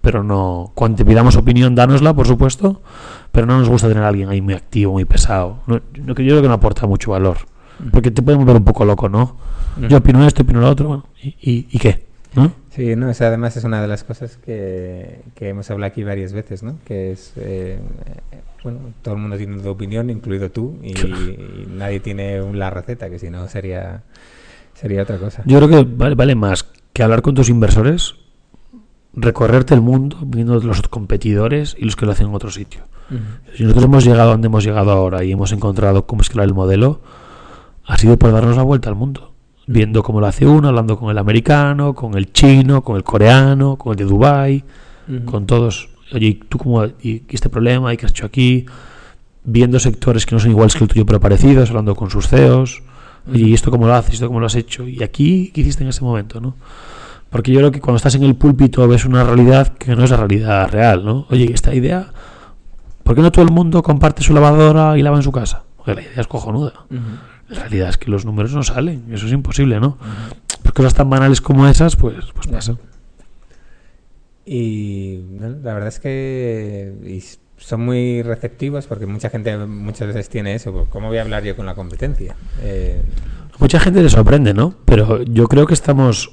[0.00, 2.82] pero no, cuando te pidamos opinión, dánosla, por supuesto,
[3.32, 5.60] pero no nos gusta tener a alguien ahí muy activo, muy pesado.
[5.66, 7.38] No, yo creo que no aporta mucho valor,
[7.92, 9.36] porque te pueden volver un poco loco, ¿no?
[9.76, 9.88] Ujú.
[9.88, 12.06] Yo opino esto, opino lo otro, bueno, ¿y, y, y qué?
[12.34, 12.52] ¿No?
[12.70, 16.32] Sí, no, esa además es una de las cosas que, que hemos hablado aquí varias
[16.32, 16.76] veces, ¿no?
[16.84, 17.80] Que es, eh,
[18.32, 22.70] eh, bueno, todo el mundo tiene una opinión, incluido tú, y, y nadie tiene la
[22.70, 24.02] receta, que si no sería,
[24.74, 25.42] sería otra cosa.
[25.44, 28.14] Yo creo que vale, vale más que hablar con tus inversores,
[29.20, 32.82] recorrerte el mundo, viendo los competidores y los que lo hacen en otro sitio.
[33.10, 33.20] Ujú.
[33.56, 36.54] Si nosotros hemos llegado a donde hemos llegado ahora y hemos encontrado cómo escalar el
[36.54, 37.00] modelo,
[37.86, 39.32] ha sido por darnos la vuelta al mundo.
[39.66, 43.76] Viendo cómo lo hace uno, hablando con el americano, con el chino, con el coreano,
[43.76, 44.64] con el de Dubai,
[45.26, 45.90] con todos.
[46.12, 47.92] Oye, ¿y tú cómo y este problema?
[47.92, 48.64] ¿Y qué has hecho aquí?
[49.44, 52.82] Viendo sectores que no son iguales que el tuyo, pero parecidos, hablando con sus CEOs.
[53.30, 54.12] Oye, ¿y esto cómo lo haces?
[54.12, 54.88] ¿Y ¿Esto cómo lo has hecho?
[54.88, 56.40] ¿Y aquí qué hiciste en ese momento?
[56.40, 56.54] ¿no?
[57.30, 60.10] Porque yo creo que cuando estás en el púlpito ves una realidad que no es
[60.10, 61.26] la realidad real, ¿no?
[61.30, 62.10] Oye, esta idea,
[63.02, 65.64] ¿por qué no todo el mundo comparte su lavadora y lava en su casa?
[65.76, 66.72] joder, la idea es cojonuda.
[67.48, 69.96] La realidad es que los números no salen, eso es imposible, ¿no?
[70.62, 72.76] Por cosas tan banales como esas, pues, pues pasa.
[74.44, 77.22] Y bueno, la verdad es que y
[77.58, 80.72] son muy receptivos porque mucha gente muchas veces tiene eso.
[80.72, 82.36] pues, ¿Cómo voy a hablar yo con la competencia?
[82.62, 83.02] Eh,
[83.58, 84.74] Mucha gente le sorprende, ¿no?
[84.84, 86.30] Pero yo creo que estamos...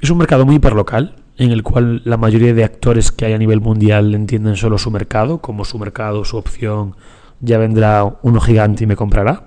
[0.00, 3.38] Es un mercado muy hiperlocal, en el cual la mayoría de actores que hay a
[3.38, 6.94] nivel mundial entienden solo su mercado, como su mercado, su opción,
[7.40, 9.44] ya vendrá uno gigante y me comprará.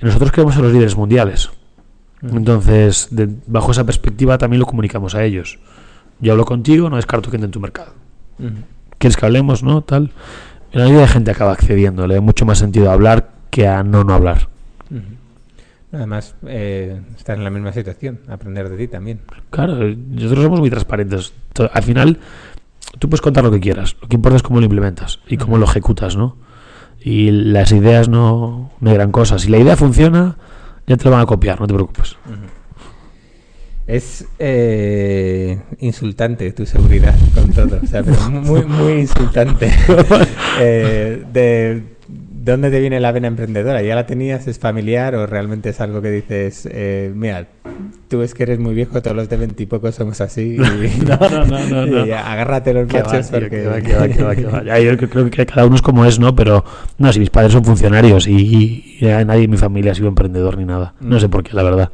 [0.00, 1.50] Nosotros queremos ser los líderes mundiales.
[2.22, 5.58] Entonces, de- bajo esa perspectiva también lo comunicamos a ellos.
[6.20, 7.92] Yo hablo contigo, no descarto que entre en tu mercado.
[8.38, 8.50] ujú.
[8.98, 9.80] ¿Quieres que hablemos, no?
[9.82, 10.10] Tal.
[10.72, 12.06] La mayoría de gente acaba accediendo.
[12.06, 14.48] Le da mucho más sentido hablar que a no no hablar.
[14.90, 15.00] Ujú.
[15.92, 19.20] Además, eh, estar en la misma situación, aprender de ti también.
[19.50, 21.32] Claro, nosotros somos muy transparentes.
[21.72, 22.18] Al final,
[22.98, 23.96] tú puedes contar lo que quieras.
[24.00, 26.36] Lo que importa es cómo lo implementas y cómo lo ejecutas, ¿no?
[27.02, 29.38] Y las ideas no, no hay gran cosa.
[29.38, 30.36] Si la idea funciona,
[30.86, 32.16] ya te lo van a copiar, no te preocupes.
[33.86, 39.72] Es eh, insultante tu seguridad con todo, o sea, pero muy, muy insultante.
[40.62, 41.89] Eh, de
[42.42, 43.82] dónde te viene la vena emprendedora?
[43.82, 44.46] ¿Ya la tenías?
[44.46, 47.46] ¿Es familiar o realmente es algo que dices, eh, mira,
[48.08, 50.58] tú es que eres muy viejo, todos los de veintipocos somos así y,
[51.04, 52.06] No, no, no, no, no.
[52.06, 53.48] y agárrate los va, machos tío, porque...
[53.62, 54.80] que va, que va, que va, que va.
[54.80, 56.34] Yo creo- que cada uno es como es, ¿no?
[56.34, 56.64] Pero,
[56.98, 60.08] no, si mis padres son funcionarios y, y- y nadie en mi familia ha sido
[60.08, 60.94] emprendedor ni nada.
[61.00, 61.90] No sé por qué, la verdad.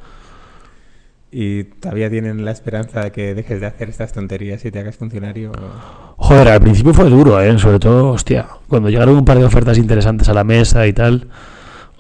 [1.33, 4.97] ¿Y todavía tienen la esperanza de que dejes de hacer estas tonterías y te hagas
[4.97, 5.51] funcionario?
[5.53, 7.57] o- Joder, al principio fue duro, ¿eh?
[7.57, 11.29] Sobre todo, hostia, cuando llegaron un par de ofertas interesantes a la mesa y tal.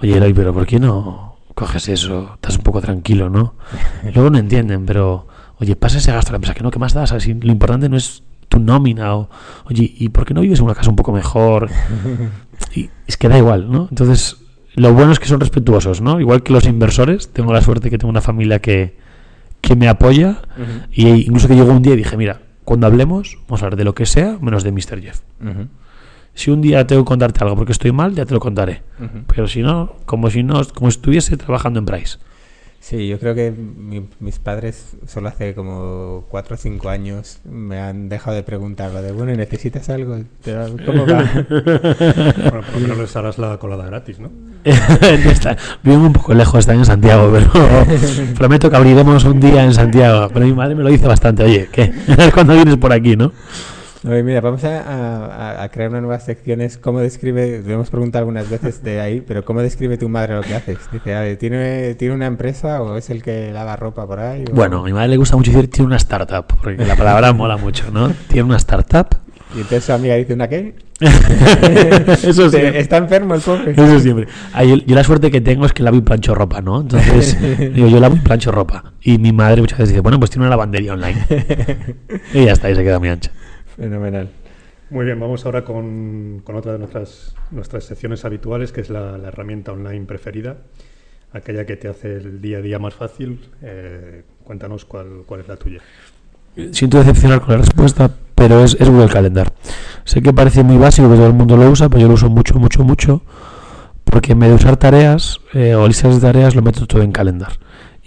[0.03, 2.33] Oye, Eloy, pero ¿por qué no coges eso?
[2.35, 3.55] Estás un poco tranquilo, ¿no?
[4.15, 5.29] Luego no entienden, pero,
[5.61, 7.13] oye, pasa ese gasto a la empresa, que no, ¿qué más das?
[7.13, 9.31] Así, lo importante no es tu nómina o,
[9.67, 11.71] oye, ¿y por qué no vives en una casa un poco mejor?
[12.75, 13.87] Y es que da igual, ¿no?
[13.91, 14.39] Entonces,
[14.75, 16.19] lo bueno es que son respetuosos, ¿no?
[16.19, 18.97] Igual que los inversores, tengo la suerte que tengo una familia que,
[19.61, 20.39] que me apoya
[20.91, 23.85] y incluso que llegó un día y dije, mira, cuando hablemos, vamos a hablar de
[23.85, 25.01] lo que sea, menos de Mr.
[25.01, 25.21] Jeff.
[25.41, 25.69] Ujú,
[26.35, 28.83] Si un día tengo que contarte algo porque estoy mal, ya te lo contaré.
[29.01, 29.25] ujú.
[29.29, 32.19] Pero si no, como si no, como si estuviese trabajando en Price.
[32.81, 37.81] Sí, yo creo que mi- mis padres solo hace como cuatro o cinco años me
[37.81, 40.19] han dejado de preguntar lo de, bueno, ¿y ¿necesitas algo?
[40.87, 41.25] ¿Cómo va?
[41.49, 44.31] Bueno, por lo menos les harás la colada gratis, ¿no?
[44.65, 47.51] Está- Viven un poco lejos, están en Santiago, pero
[48.37, 50.29] prometo que abriremos un día en Santiago.
[50.33, 51.93] Pero mi madre me lo dice bastante, oye, ¿qué?
[52.33, 53.33] cuando vienes por aquí, no?
[54.07, 56.79] Oye, mira, vamos a, a- a crear unas nuevas secciones.
[56.79, 60.43] ¿Cómo describe, le hemos preguntado algunas veces de ahí, pero ¿cómo describe tu madre lo
[60.43, 60.79] que haces?
[60.93, 64.45] Dice, a ver, ¿tiene, ¿tiene una empresa o es el que lava ropa por ahí?
[64.51, 67.33] o- Bueno, a mi madre le gusta mucho decir tiene una startup, porque la palabra
[67.35, 68.13] mola mucho, ¿no?
[68.29, 69.09] Tiene una startup.
[69.55, 70.75] Y entonces su amiga dice, ¿una qué?
[72.23, 72.57] Eso sí.
[72.59, 73.73] Está enfermo el pobre.
[73.73, 74.27] Eso siempre.
[74.53, 76.81] Ah, yo, yo la suerte que tengo es que lavo y plancho ropa, ¿no?
[76.81, 77.37] Entonces,
[77.75, 78.93] digo, yo lavo y plancho ropa.
[79.03, 81.25] Y mi madre muchas veces dice, bueno, pues tiene una lavandería online.
[82.35, 83.31] y ya está, y se queda muy ancha.
[83.77, 84.31] Fenomenal.
[84.89, 89.19] Muy bien, vamos ahora con, con otra de nuestras, nuestras secciones habituales, que es la,
[89.19, 90.59] la herramienta online preferida,
[91.33, 93.41] aquella que te hace el día a día más fácil.
[93.63, 95.81] Eh, cuéntanos cuál, cuál es la tuya.
[96.71, 99.53] Siento decepcionar con la respuesta, pero es, es Google Calendar.
[100.05, 102.31] Sé que parece muy básico que todo el mundo lo usa, pero yo lo uso
[102.31, 103.23] mucho, mucho, mucho,
[104.05, 107.13] porque en vez de usar tareas eh, o listas de tareas, lo meto todo en
[107.13, 107.53] Calendar.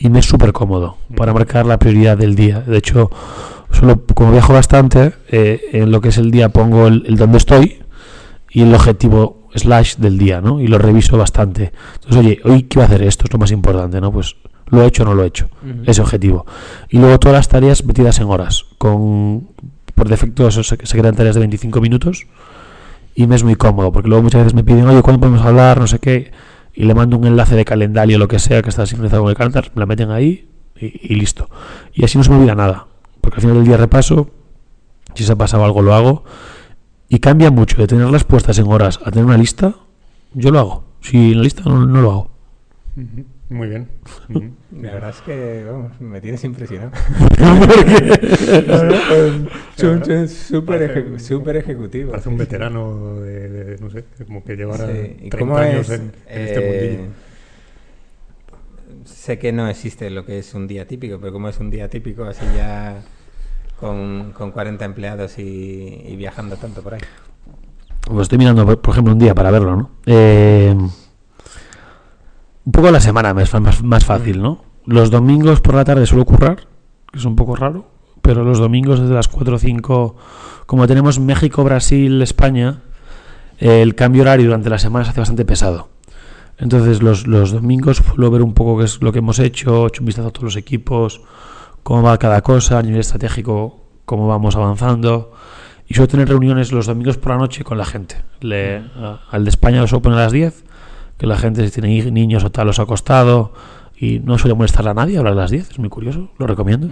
[0.02, 2.62] Y me es súper cómodo para marcar la prioridad del día.
[2.62, 3.12] De hecho,
[3.72, 7.38] solo como viajo bastante, eh, en lo que es el día pongo el, el dónde
[7.38, 7.80] estoy
[8.50, 10.60] y el objetivo slash del día, ¿no?
[10.60, 11.74] Y lo reviso bastante.
[11.96, 14.12] Entonces, oye, hoy quiero hacer esto, es lo más importante, ¿no?
[14.12, 14.36] Pues
[14.68, 15.50] lo he hecho o no lo he hecho,
[15.86, 16.46] ese objetivo.
[16.90, 19.50] Y luego todas las tareas metidas en horas, con
[19.96, 22.26] por defecto eso se, se crean tareas de 25 minutos
[23.16, 25.80] y me es muy cómodo, porque luego muchas veces me piden, oye, ¿cuándo podemos hablar?
[25.80, 26.32] No sé qué,
[26.80, 29.30] y le mando un enlace de calendario o lo que sea que está sincronizado con
[29.30, 30.48] el calendar, me la meten ahí
[30.80, 31.50] y, y listo.
[31.94, 32.88] Y así no se me olvida nada,
[33.20, 34.30] porque al final del día repaso,
[35.14, 36.24] si se ha pasado algo lo hago,
[37.10, 39.76] y cambia mucho de tenerlas puestas en horas a tener una lista,
[40.34, 40.84] yo lo hago.
[41.02, 42.32] Si en la lista no, no lo hago.
[43.50, 43.90] Muy bien.
[44.72, 46.92] La verdad es que, vamos, me tienes impresionado.
[49.76, 52.12] Son son súper ejecutivo.
[52.12, 55.90] Parece un veterano de, de- no sé, como que llevara Sí, ¿y 30 cómo años
[55.90, 57.10] es, en, en este eh, mundillo.
[59.06, 61.90] Sé que no existe lo que es un día típico, pero ¿cómo es un día
[61.90, 63.02] típico así ya
[63.80, 67.02] con, con 40 empleados y, y viajando tanto por ahí?
[68.02, 69.92] Pues estoy mirando, por por ejemplo, un día para verlo, ¿no?
[70.06, 70.76] Eh,
[72.70, 74.64] un poco a la semana me es fa- más, más fácil, ¿no?
[74.86, 76.68] Los domingos por la tarde suelo currar,
[77.12, 77.90] que es un poco raro,
[78.22, 80.16] pero los domingos desde las 4 o 5,
[80.68, 82.82] como tenemos México, Brasil, España,
[83.58, 85.90] el cambio horario durante la semana se hace bastante pesado.
[86.60, 90.02] Entonces los, los domingos suelo ver un poco qué es lo que hemos hecho, hecho
[90.02, 91.22] un vistazo a todos los equipos,
[91.84, 95.32] cómo va cada cosa, a nivel estratégico, cómo vamos avanzando.
[95.88, 98.18] Y suelo tener reuniones los domingos por la noche con la gente.
[98.42, 100.66] Le, a- al de España los Open a las 10,
[101.20, 103.54] que la gente si tiene niños o tal los ha acostado
[103.96, 106.88] y no suele molestarle a nadie hablar a las 10, es muy curioso, lo recomiendo.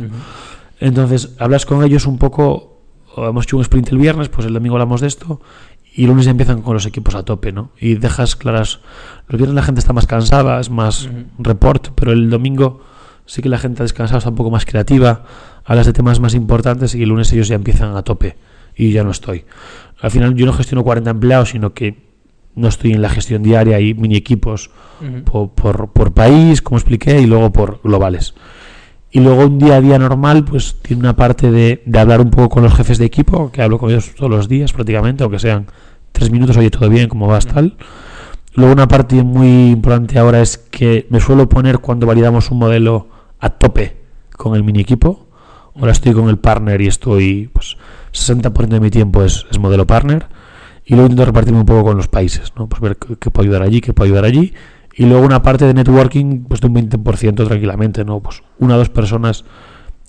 [0.81, 2.81] Entonces, hablas con ellos un poco,
[3.15, 5.39] hemos hecho un sprint el viernes, pues el domingo hablamos de esto,
[5.95, 7.71] y el lunes ya empiezan con los equipos a tope, ¿no?
[7.79, 8.81] Y dejas claras,
[9.29, 11.09] los viernes la gente está más cansada, es más
[11.39, 12.81] report, pero el domingo
[13.25, 15.23] sí que la gente ha descansado, está un poco más creativa,
[15.63, 18.35] hablas de temas más importantes y el lunes ellos ya empiezan a tope,
[18.75, 19.45] y ya no estoy.
[20.01, 22.06] Al final yo no gestiono 40 empleados, sino que
[22.57, 24.71] no estoy en la gestión diaria y mini equipos
[25.25, 28.33] por, por, por país, como expliqué, y luego por globales.
[29.11, 32.29] Y luego un día a día normal, pues tiene una parte de, de hablar un
[32.29, 35.39] poco con los jefes de equipo, que hablo con ellos todos los días prácticamente, aunque
[35.39, 35.67] sean
[36.11, 37.77] tres minutos, oye, todo bien, ¿cómo vas tal?
[38.55, 43.07] Luego una parte muy importante ahora es que me suelo poner cuando validamos un modelo
[43.39, 43.97] a tope
[44.35, 45.27] con el mini equipo.
[45.75, 47.77] Ahora estoy con el partner y estoy, pues,
[48.11, 50.25] 60% de mi tiempo es, es modelo partner.
[50.89, 52.67] Y luego intento repartirme un poco con los países, ¿no?
[52.67, 54.53] Pues ver qué, qué puedo ayudar allí, qué puedo ayudar allí.
[54.95, 58.21] Y luego una parte de networking, pues de un 20% tranquilamente, ¿no?
[58.21, 59.43] Pues una o dos personas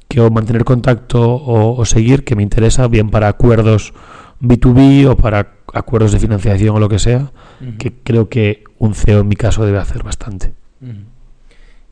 [0.07, 3.93] que o mantener contacto o, o seguir, que me interesa, bien para acuerdos
[4.41, 7.77] B2B o para acuerdos de financiación o lo que sea, Ujú.
[7.77, 10.55] que creo que un CEO en mi caso debe hacer bastante.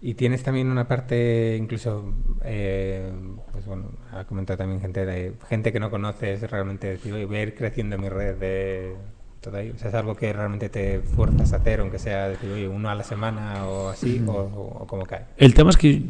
[0.06, 3.10] Y tienes también una parte, incluso, eh,
[3.50, 7.38] pues bueno, ha comentado también gente de, gente que no conoces, realmente decir, oye, voy
[7.38, 8.94] a ir creciendo mi red de
[9.40, 9.70] todo ahí.
[9.70, 12.88] O sea, es algo que realmente te fuerzas a hacer, aunque sea decir, oye, uno
[12.88, 15.24] a la semana o así, o, o, o como cae.
[15.38, 16.04] El tema es que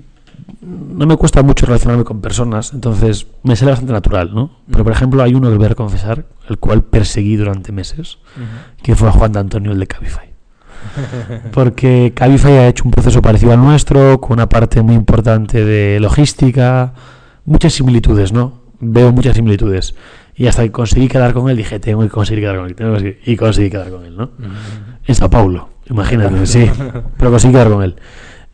[0.60, 4.58] no me cuesta mucho relacionarme con personas, entonces me sale bastante natural, ¿no?
[4.70, 8.18] Pero por ejemplo hay uno que voy a confesar, el cual perseguí durante meses,
[8.82, 10.35] que fue Juan de Antonio, el de Cabify.
[11.52, 16.00] Porque Cabify ha hecho un proceso parecido al nuestro, con una parte muy importante de
[16.00, 16.94] logística,
[17.44, 18.60] muchas similitudes, ¿no?
[18.80, 19.94] Veo muchas similitudes.
[20.34, 22.92] Y hasta que conseguí quedar con él, dije, tengo que conseguir quedar con él, tengo
[22.92, 24.30] que conseguir- y conseguí quedar con él, ¿no?
[25.06, 26.70] En Sao Paulo, imagínate, sí,
[27.16, 27.96] pero conseguí quedar con él.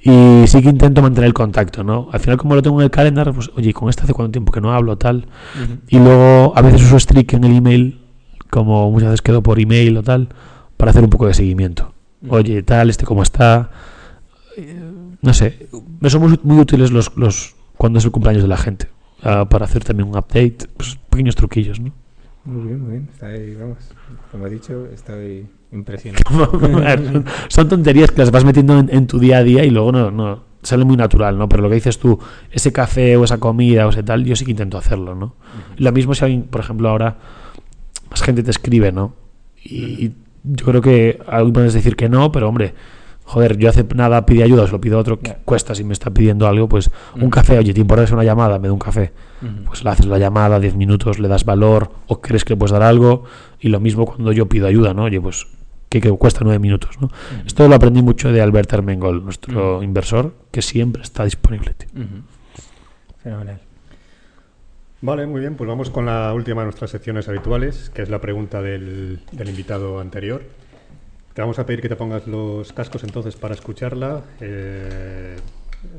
[0.04, 2.08] Y sí que intento mantener el contacto, ¿no?
[2.12, 4.52] Al final, como lo tengo en el calendar, pues, oye, con este hace cuánto tiempo
[4.52, 5.26] que no hablo, tal.
[5.88, 8.00] Y luego, a veces uso Streak en el email,
[8.50, 10.28] como muchas veces quedo por email o tal,
[10.76, 11.94] para hacer un poco de seguimiento.
[12.28, 13.70] Oye, tal, este cómo está.
[15.20, 15.68] No sé,
[16.00, 18.88] me son muy, muy útiles los, los cuando es el cumpleaños de la gente,
[19.22, 21.92] ah, para hacer también un update, pues, pequeños truquillos, ¿no?
[22.44, 23.08] Muy bien, muy bien.
[23.12, 23.78] Está ahí, vamos.
[24.30, 26.22] Como he dicho, estoy impresionado.
[27.48, 30.10] Son, tonterías que las vas metiendo en, en tu día a día y luego no,
[30.10, 31.48] no sale muy natural, ¿no?
[31.48, 32.18] Pero lo que dices tú,
[32.50, 35.34] ese café o esa comida o ese tal, yo sí que intento hacerlo, ¿no?
[35.76, 37.16] Y Lo mismo si alguien, por ejemplo, ahora
[38.10, 39.14] más gente te escribe, ¿no?
[39.62, 40.14] Y, y
[40.44, 42.74] yo creo que alguien puedes decir que no, pero hombre,
[43.24, 45.92] joder, yo hace nada pide ayuda, se lo pido a otro, que cuesta si me
[45.92, 47.30] está pidiendo algo, pues un Ujú.
[47.30, 48.58] café, oye, ¿te importa hacer una llamada?
[48.58, 49.12] Me da un café.
[49.66, 52.70] Pues le haces la llamada, 10 minutos, le das valor o crees que le puedes
[52.72, 53.24] dar algo.
[53.58, 55.04] Y lo mismo cuando yo pido ayuda, ¿no?
[55.04, 55.46] Oye, pues
[55.88, 57.10] que, que cuesta 9 minutos, ¿no?
[57.44, 61.74] Esto lo aprendí mucho de Albert Ermengol, nuestro inversor, que siempre está disponible.
[61.74, 61.88] tío.
[63.22, 63.60] Fenomenal.
[65.02, 68.20] Vale, muy bien, pues vamos con la última de nuestras secciones habituales, que es la
[68.20, 70.44] pregunta del, invitado anterior.
[71.34, 74.22] Te vamos a pedir que te pongas los cascos entonces para escucharla.
[74.40, 75.34] Eh,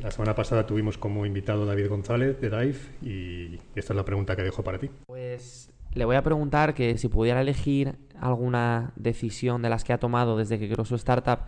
[0.01, 4.37] la semana pasada tuvimos como invitado David González de DIVE y esta es la pregunta
[4.37, 4.89] que dejo para ti.
[5.05, 9.97] Pues le voy a preguntar que si pudiera elegir alguna decisión de las que ha
[9.97, 11.39] tomado desde que creó su startup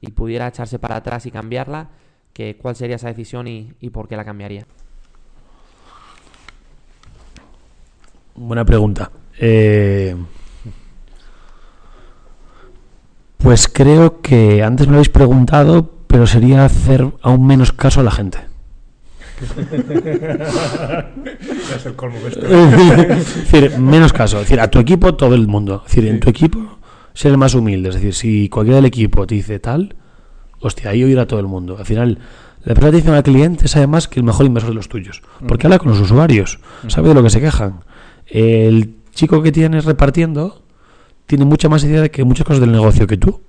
[0.00, 1.90] y pudiera echarse para atrás y cambiarla,
[2.32, 4.66] que cuál sería esa decisión y por qué la cambiaría.
[8.34, 9.10] Buena pregunta.
[9.38, 10.14] Eh,
[13.38, 18.04] pues creo que antes me lo habéis preguntado, pero sería hacer aún menos caso a
[18.04, 18.38] la gente.
[21.76, 24.36] es el colmo es decir, menos caso.
[24.36, 25.82] Es decir, a tu equipo, todo el mundo.
[25.84, 26.78] Es decir, en tu equipo,
[27.12, 27.88] ser el más humilde.
[27.88, 29.96] Es decir, si cualquiera del equipo te dice tal,
[30.60, 31.76] hostia, ahí oír a todo el mundo.
[31.78, 32.18] Al final,
[32.64, 35.22] la persona que dice al cliente es además que el mejor inversor de los tuyos.
[35.48, 37.80] Porque habla con los usuarios, sabe de lo que se quejan.
[38.32, 40.62] El chico que tienes repartiendo
[41.26, 43.40] tiene mucha más idea de que muchas cosas del negocio que tú.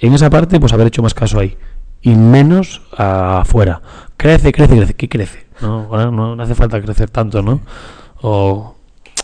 [0.00, 1.56] En esa parte, pues haber hecho más caso ahí.
[2.02, 3.80] Y menos afuera.
[4.16, 4.94] Crece, crece, crece.
[4.94, 5.46] ¿Qué crece?
[5.62, 7.60] No, no, no hace falta crecer tanto, ¿no?
[8.20, 8.74] O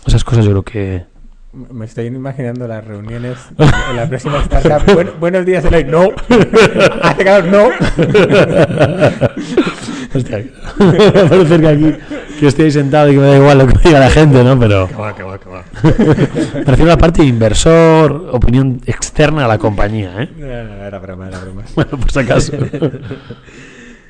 [0.07, 1.11] esas cosas yo creo que...
[1.53, 4.87] Me estoy imaginando las reuniones en la próxima startup.
[4.95, 5.83] Buen- buenos días, Eloy.
[5.85, 6.11] No.
[7.03, 7.69] Hace calor, no.
[10.13, 10.39] Hostia,
[10.81, 11.95] va a parecer que aquí
[12.41, 14.43] que estoy ahí sentado y que me da igual lo que me diga la gente,
[14.43, 14.59] ¿no?
[14.59, 15.65] Pero Que va, que va, que va.
[15.83, 20.31] me refiero a la parte de inversor, opinión externa a la compañía, ¿eh?
[20.37, 21.63] No, no, era broma, era broma.
[21.75, 22.53] Bueno, por si acaso.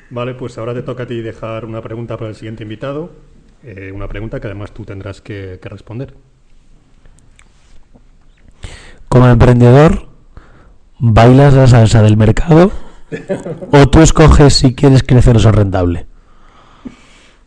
[0.09, 3.11] Vale, pues ahora te toca a ti dejar una pregunta para el siguiente invitado.
[3.63, 6.13] eh, una pregunta que además tú tendrás que, que responder.
[9.09, 10.07] Como emprendedor,
[10.99, 12.71] ¿bailas la salsa del mercado?
[13.71, 16.07] ¿O tú escoges si quieres crecer o ser rentable?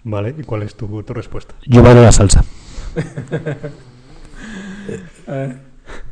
[0.04, 1.54] Vale, ¿y cuál es tu, tu respuesta?
[1.66, 2.44] Yo bailo la salsa.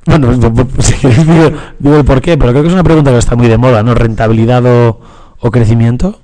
[0.06, 2.84] Bueno, pues, pues, si queréis digo, digo el por qué, pero creo que es una
[2.84, 3.94] pregunta que está muy de moda, ¿no?
[3.94, 5.00] ¿Rentabilidad o,
[5.38, 6.20] o crecimiento?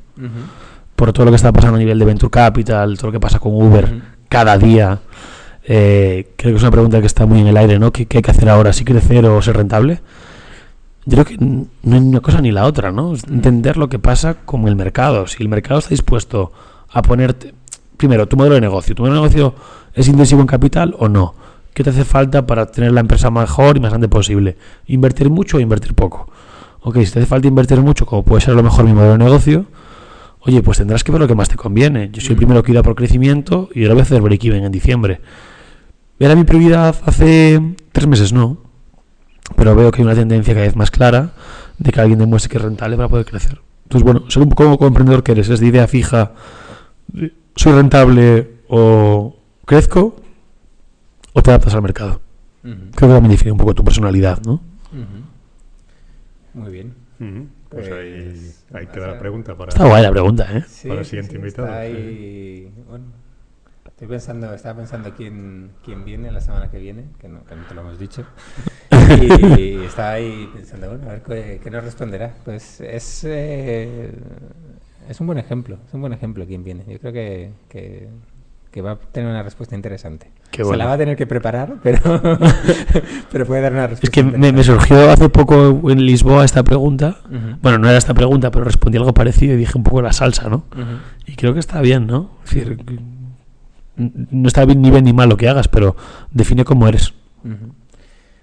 [0.97, 3.39] Por todo lo que está pasando a nivel de Venture Capital, todo lo que pasa
[3.39, 4.99] con Uber cada día.
[5.65, 7.93] Eh, creo que es una pregunta que está muy en el aire, ¿no?
[7.93, 8.73] ¿Qué, qué hay que hacer ahora?
[8.73, 10.01] ¿Si crecer o ser rentable?
[11.09, 13.15] Yo creo que no ni una cosa ni la otra, ¿no?
[13.15, 15.27] Es entender lo que pasa con el mercado.
[15.27, 16.53] Si el mercado está dispuesto
[16.93, 17.55] a ponerte...
[17.97, 18.95] Primero, tu modelo de negocio.
[18.95, 19.55] ¿Tu modelo de negocio
[19.95, 21.35] es intensivo en capital o no?
[21.73, 24.59] ¿Qué te hace falta para tener la empresa mejor y más grande posible?
[24.87, 26.29] ¿Invertir mucho o invertir poco?
[26.83, 29.13] Ok, si te hace falta invertir mucho, como puede ser a lo mejor mi modelo
[29.13, 29.65] de negocio,
[30.41, 32.11] oye, pues tendrás que ver lo que más te conviene.
[32.13, 34.73] Yo soy el primero que iba por crecimiento y ahora voy a hacer break-even en
[34.73, 35.23] diciembre.
[36.19, 38.31] ¿Era mi prioridad hace tres meses?
[38.35, 38.68] No.
[39.57, 41.33] Pero veo que hay una tendencia cada vez más clara
[41.79, 43.61] de que alguien demuestre que es rentable para poder crecer.
[43.85, 46.33] Entonces, bueno, según como, como emprendedor que eres, es de idea fija,
[47.09, 50.17] de, soy rentable o crezco,
[51.33, 52.21] o te adaptas al mercado.
[52.63, 54.61] Creo que también define un poco tu personalidad, ¿no?
[56.55, 56.95] Muy bien.
[57.69, 59.71] Pues Pues, ahí, ahí queda la pregunta para...
[59.71, 60.65] Está guay la pregunta, ¿eh?
[60.69, 61.93] Sí, Para el siguiente sí, invitado, está sí.
[61.93, 63.05] ahí- bueno,
[63.99, 67.65] estoy pensando, estaba pensando quién, quién viene la semana que viene, que no, que no
[67.65, 68.25] te lo hemos dicho.
[69.19, 72.33] Y estaba ahí pensando, bueno, a ver qué, qué nos responderá.
[72.45, 74.13] Pues es, eh,
[75.09, 76.85] es un buen ejemplo, es un buen ejemplo quién viene.
[76.87, 78.09] Yo creo que, que,
[78.71, 80.31] que va a tener una respuesta interesante.
[80.53, 80.79] Qué Se bueno.
[80.79, 81.99] la va a tener que preparar, pero,
[83.33, 84.07] pero puede dar una respuesta.
[84.07, 87.19] Es que me, surgió hace poco en Lisboa esta pregunta.
[87.63, 90.49] Bueno, no era esta pregunta, pero respondí algo parecido y dije un poco la salsa,
[90.49, 90.67] ¿no?
[91.27, 92.31] Y creo que está bien, ¿no?
[92.45, 92.79] Es decir,
[93.99, 95.97] no está bien ni bien ni mal lo que hagas, pero
[96.31, 97.13] define cómo eres.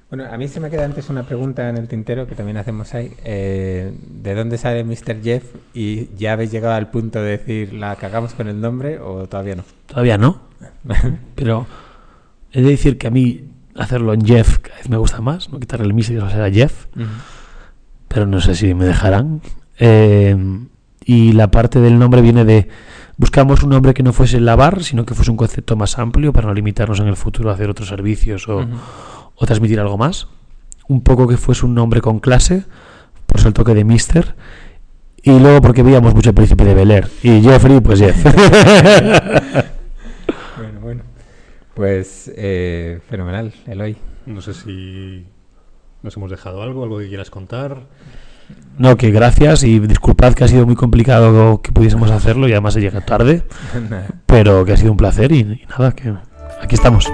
[0.09, 2.93] Bueno, a mí se me queda antes una pregunta en el tintero que también hacemos
[2.93, 3.11] ahí.
[3.23, 3.91] eh,
[4.21, 5.21] ¿De dónde sale Mr.
[5.23, 5.43] Jeff?
[5.73, 9.55] ¿Y ya habéis llegado al punto de decir la cagamos con el nombre o todavía
[9.55, 9.63] no?
[9.87, 10.41] Todavía no,
[11.35, 11.65] pero
[12.51, 13.45] he de decir que a mí
[13.75, 16.11] hacerlo en Jeff cada vez me gusta más, no quitarle el Mr.
[16.11, 16.85] y hacer a Jeff,
[18.07, 19.41] pero no sé si me dejarán.
[19.79, 20.37] Eh,
[21.03, 22.69] y la parte del nombre viene de
[23.17, 26.47] buscamos un nombre que no fuese lavar, sino que fuese un concepto más amplio para
[26.47, 28.65] no limitarnos en el futuro a hacer otros servicios o,
[29.35, 30.27] o transmitir algo más.
[30.87, 32.63] Un poco que fuese un nombre con clase,
[33.25, 34.35] por eso el toque de Mister.
[35.23, 37.09] Y luego porque veíamos mucho el príncipe de Bel Air.
[37.23, 38.15] Y Jeffrey, pues Jeff.
[40.57, 41.03] Bueno, bueno.
[41.73, 43.97] Pues eh, fenomenal, Eloy.
[44.25, 45.25] No sé si
[46.01, 47.87] nos hemos dejado algo, algo que quieras contar.
[48.77, 52.73] No, que gracias y disculpad que ha sido muy complicado que pudiésemos hacerlo y además
[52.73, 53.43] se llega tarde,
[54.25, 56.13] pero que ha sido un placer y, y nada, que
[56.61, 57.09] aquí estamos.